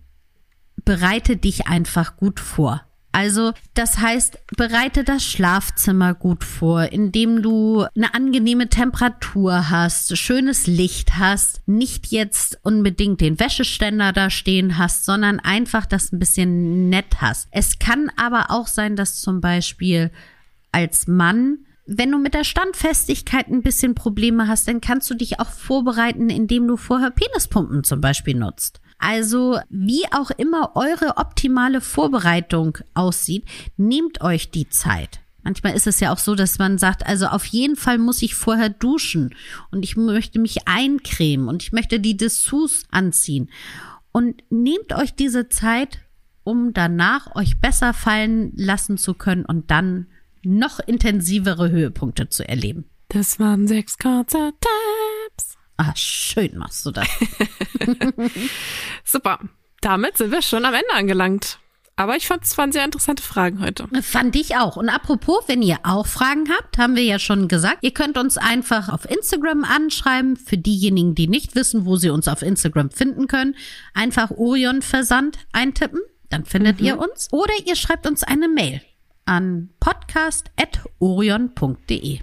bereite 0.84 1.38
dich 1.38 1.68
einfach 1.68 2.18
gut 2.18 2.40
vor. 2.40 2.86
Also, 3.16 3.54
das 3.76 4.00
heißt, 4.00 4.40
bereite 4.58 5.06
das 5.06 5.24
Schlafzimmer 5.24 6.14
gut 6.14 6.44
vor, 6.44 6.92
indem 6.92 7.42
du 7.42 7.86
eine 7.96 8.14
angenehme 8.14 8.68
Temperatur 8.68 9.70
hast, 9.70 10.18
schönes 10.18 10.68
Licht 10.68 11.18
hast, 11.18 11.66
nicht 11.66 12.08
jetzt 12.08 12.60
unbedingt 12.64 13.22
den 13.22 13.40
Wäscheständer 13.40 14.12
da 14.12 14.30
stehen 14.30 14.78
hast, 14.78 15.06
sondern 15.06 15.40
einfach 15.40 15.86
das 15.86 16.12
ein 16.12 16.20
bisschen 16.20 16.90
nett 16.90 17.22
hast. 17.22 17.48
Es 17.52 17.80
kann 17.80 18.12
aber 18.18 18.48
auch 18.50 18.68
sein, 18.68 18.98
dass 18.98 19.22
zum 19.22 19.40
Beispiel 19.40 20.12
als 20.74 21.08
Mann 21.08 21.60
wenn 21.86 22.12
du 22.12 22.18
mit 22.18 22.34
der 22.34 22.44
Standfestigkeit 22.44 23.48
ein 23.48 23.62
bisschen 23.62 23.96
Probleme 23.96 24.48
hast, 24.48 24.68
dann 24.68 24.82
kannst 24.82 25.10
du 25.10 25.14
dich 25.14 25.40
auch 25.40 25.50
vorbereiten, 25.50 26.30
indem 26.30 26.68
du 26.68 26.78
vorher 26.78 27.12
Penispumpen 27.12 27.84
zum 27.84 28.02
Beispiel 28.02 28.36
nutzt. 28.36 28.82
Also 28.98 29.60
wie 29.70 30.04
auch 30.12 30.32
immer 30.32 30.76
eure 30.76 31.18
optimale 31.18 31.82
Vorbereitung 31.82 32.78
aussieht, 32.94 33.46
nehmt 33.78 34.22
euch 34.22 34.52
die 34.52 34.70
Zeit. 34.70 35.20
Manchmal 35.44 35.76
ist 35.76 35.86
es 35.86 36.00
ja 36.00 36.12
auch 36.12 36.18
so, 36.18 36.34
dass 36.34 36.58
man 36.58 36.80
sagt, 36.80 37.06
also 37.06 37.28
auf 37.28 37.46
jeden 37.46 37.76
Fall 37.76 38.00
muss 38.00 38.24
ich 38.24 38.34
vorher 38.34 38.70
duschen 38.70 39.36
und 39.70 39.84
ich 39.84 39.96
möchte 39.96 40.40
mich 40.40 40.68
eincremen 40.68 41.48
und 41.48 41.62
ich 41.62 41.72
möchte 41.72 42.00
die 42.00 42.18
Dessous 42.18 42.86
anziehen. 42.90 43.52
Und 44.12 44.42
nehmt 44.50 44.94
euch 44.94 45.14
diese 45.14 45.50
Zeit, 45.50 46.00
um 46.44 46.74
danach 46.74 47.36
euch 47.36 47.60
besser 47.60 47.94
fallen 47.94 48.54
lassen 48.56 48.98
zu 48.98 49.14
können 49.14 49.46
und 49.46 49.70
dann 49.70 50.08
noch 50.46 50.80
intensivere 50.80 51.70
Höhepunkte 51.70 52.30
zu 52.30 52.48
erleben. 52.48 52.86
Das 53.10 53.40
waren 53.40 53.68
sechs 53.68 53.98
kurze 53.98 54.52
Tipps. 54.60 55.58
Ah, 55.78 55.94
schön 55.96 56.58
machst 56.58 56.86
du 56.86 56.92
das. 56.92 57.08
Super. 59.04 59.40
Damit 59.82 60.18
sind 60.18 60.32
wir 60.32 60.42
schon 60.42 60.66
am 60.66 60.74
Ende 60.74 60.94
angelangt. 60.94 61.60
Aber 61.98 62.18
ich 62.18 62.28
fand 62.28 62.44
es 62.44 62.58
waren 62.58 62.74
sehr 62.74 62.84
interessante 62.84 63.24
Fragen 63.24 63.62
heute. 63.62 63.88
Fand 64.02 64.36
ich 64.36 64.58
auch. 64.58 64.76
Und 64.76 64.90
apropos, 64.90 65.44
wenn 65.48 65.62
ihr 65.62 65.78
auch 65.84 66.08
Fragen 66.08 66.50
habt, 66.50 66.78
haben 66.78 66.98
wir 66.98 67.04
ja 67.04 67.20
schon 67.20 67.48
gesagt, 67.48 67.78
ihr 67.82 67.92
könnt 67.92 68.18
uns 68.18 68.38
einfach 68.38 68.90
auf 68.90 69.10
Instagram 69.10 69.64
anschreiben. 69.64 70.36
Für 70.36 70.58
diejenigen, 70.58 71.16
die 71.16 71.28
nicht 71.28 71.56
wissen, 71.56 71.86
wo 71.86 71.96
sie 71.96 72.10
uns 72.10 72.28
auf 72.28 72.42
Instagram 72.42 72.92
finden 72.92 73.28
können, 73.28 73.56
einfach 73.94 74.32
Orion 74.32 74.82
Versand 74.82 75.38
eintippen. 75.54 76.02
Dann 76.30 76.44
findet 76.44 76.82
mhm. 76.82 76.86
ihr 76.86 77.00
uns. 77.00 77.30
Oder 77.32 77.54
ihr 77.66 77.78
schreibt 77.78 78.08
uns 78.08 78.24
eine 78.24 78.50
Mail 78.50 78.82
an 79.26 79.70
podcast.orion.de. 79.80 82.20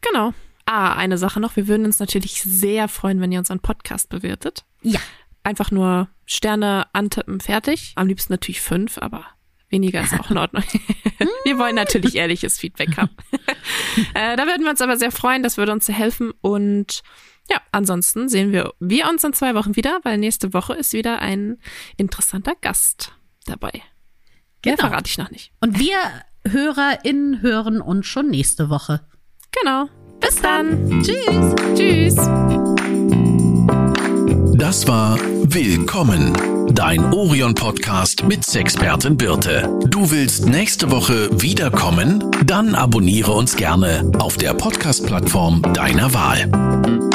Genau. 0.00 0.32
Ah, 0.64 0.94
eine 0.94 1.18
Sache 1.18 1.40
noch. 1.40 1.56
Wir 1.56 1.68
würden 1.68 1.84
uns 1.84 1.98
natürlich 1.98 2.40
sehr 2.42 2.88
freuen, 2.88 3.20
wenn 3.20 3.32
ihr 3.32 3.40
unseren 3.40 3.60
Podcast 3.60 4.08
bewertet. 4.08 4.64
Ja. 4.82 5.00
Einfach 5.42 5.70
nur 5.70 6.08
Sterne 6.26 6.86
antippen, 6.92 7.40
fertig. 7.40 7.92
Am 7.96 8.06
liebsten 8.06 8.32
natürlich 8.32 8.60
fünf, 8.60 8.98
aber 8.98 9.26
weniger 9.68 10.00
ist 10.00 10.18
auch 10.18 10.30
in 10.30 10.38
Ordnung. 10.38 10.62
wir 11.44 11.58
wollen 11.58 11.74
natürlich 11.74 12.14
ehrliches 12.14 12.58
Feedback 12.58 12.96
haben. 12.96 13.10
äh, 14.14 14.36
da 14.36 14.46
würden 14.46 14.62
wir 14.62 14.70
uns 14.70 14.80
aber 14.80 14.96
sehr 14.96 15.10
freuen. 15.10 15.42
Das 15.42 15.56
würde 15.56 15.72
uns 15.72 15.86
sehr 15.86 15.96
helfen. 15.96 16.32
Und 16.40 17.02
ja, 17.50 17.60
ansonsten 17.72 18.28
sehen 18.28 18.52
wir, 18.52 18.74
wir 18.78 19.08
uns 19.08 19.24
in 19.24 19.32
zwei 19.32 19.54
Wochen 19.54 19.74
wieder, 19.74 19.98
weil 20.04 20.18
nächste 20.18 20.54
Woche 20.54 20.74
ist 20.74 20.92
wieder 20.92 21.20
ein 21.20 21.58
interessanter 21.96 22.54
Gast 22.60 23.12
dabei. 23.46 23.82
Genau. 24.62 24.76
Mehr 24.76 24.88
verrate 24.88 25.08
ich 25.08 25.18
noch 25.18 25.30
nicht. 25.30 25.52
Und 25.60 25.78
wir 25.78 25.96
HörerInnen 26.46 27.42
hören 27.42 27.80
uns 27.80 28.06
schon 28.06 28.28
nächste 28.28 28.70
Woche. 28.70 29.00
Genau. 29.60 29.86
Bis, 30.20 30.34
Bis 30.34 30.42
dann. 30.42 31.02
Tschüss. 31.02 31.54
Tschüss. 31.74 32.16
Das 34.56 34.86
war 34.86 35.18
Willkommen, 35.52 36.32
dein 36.74 37.12
Orion-Podcast 37.12 38.24
mit 38.24 38.44
Sexpertin 38.44 39.16
Birte. 39.16 39.68
Du 39.88 40.10
willst 40.10 40.46
nächste 40.46 40.90
Woche 40.90 41.28
wiederkommen? 41.40 42.30
Dann 42.44 42.74
abonniere 42.74 43.32
uns 43.32 43.56
gerne 43.56 44.10
auf 44.18 44.36
der 44.36 44.54
Podcast-Plattform 44.54 45.62
deiner 45.72 46.12
Wahl. 46.14 47.09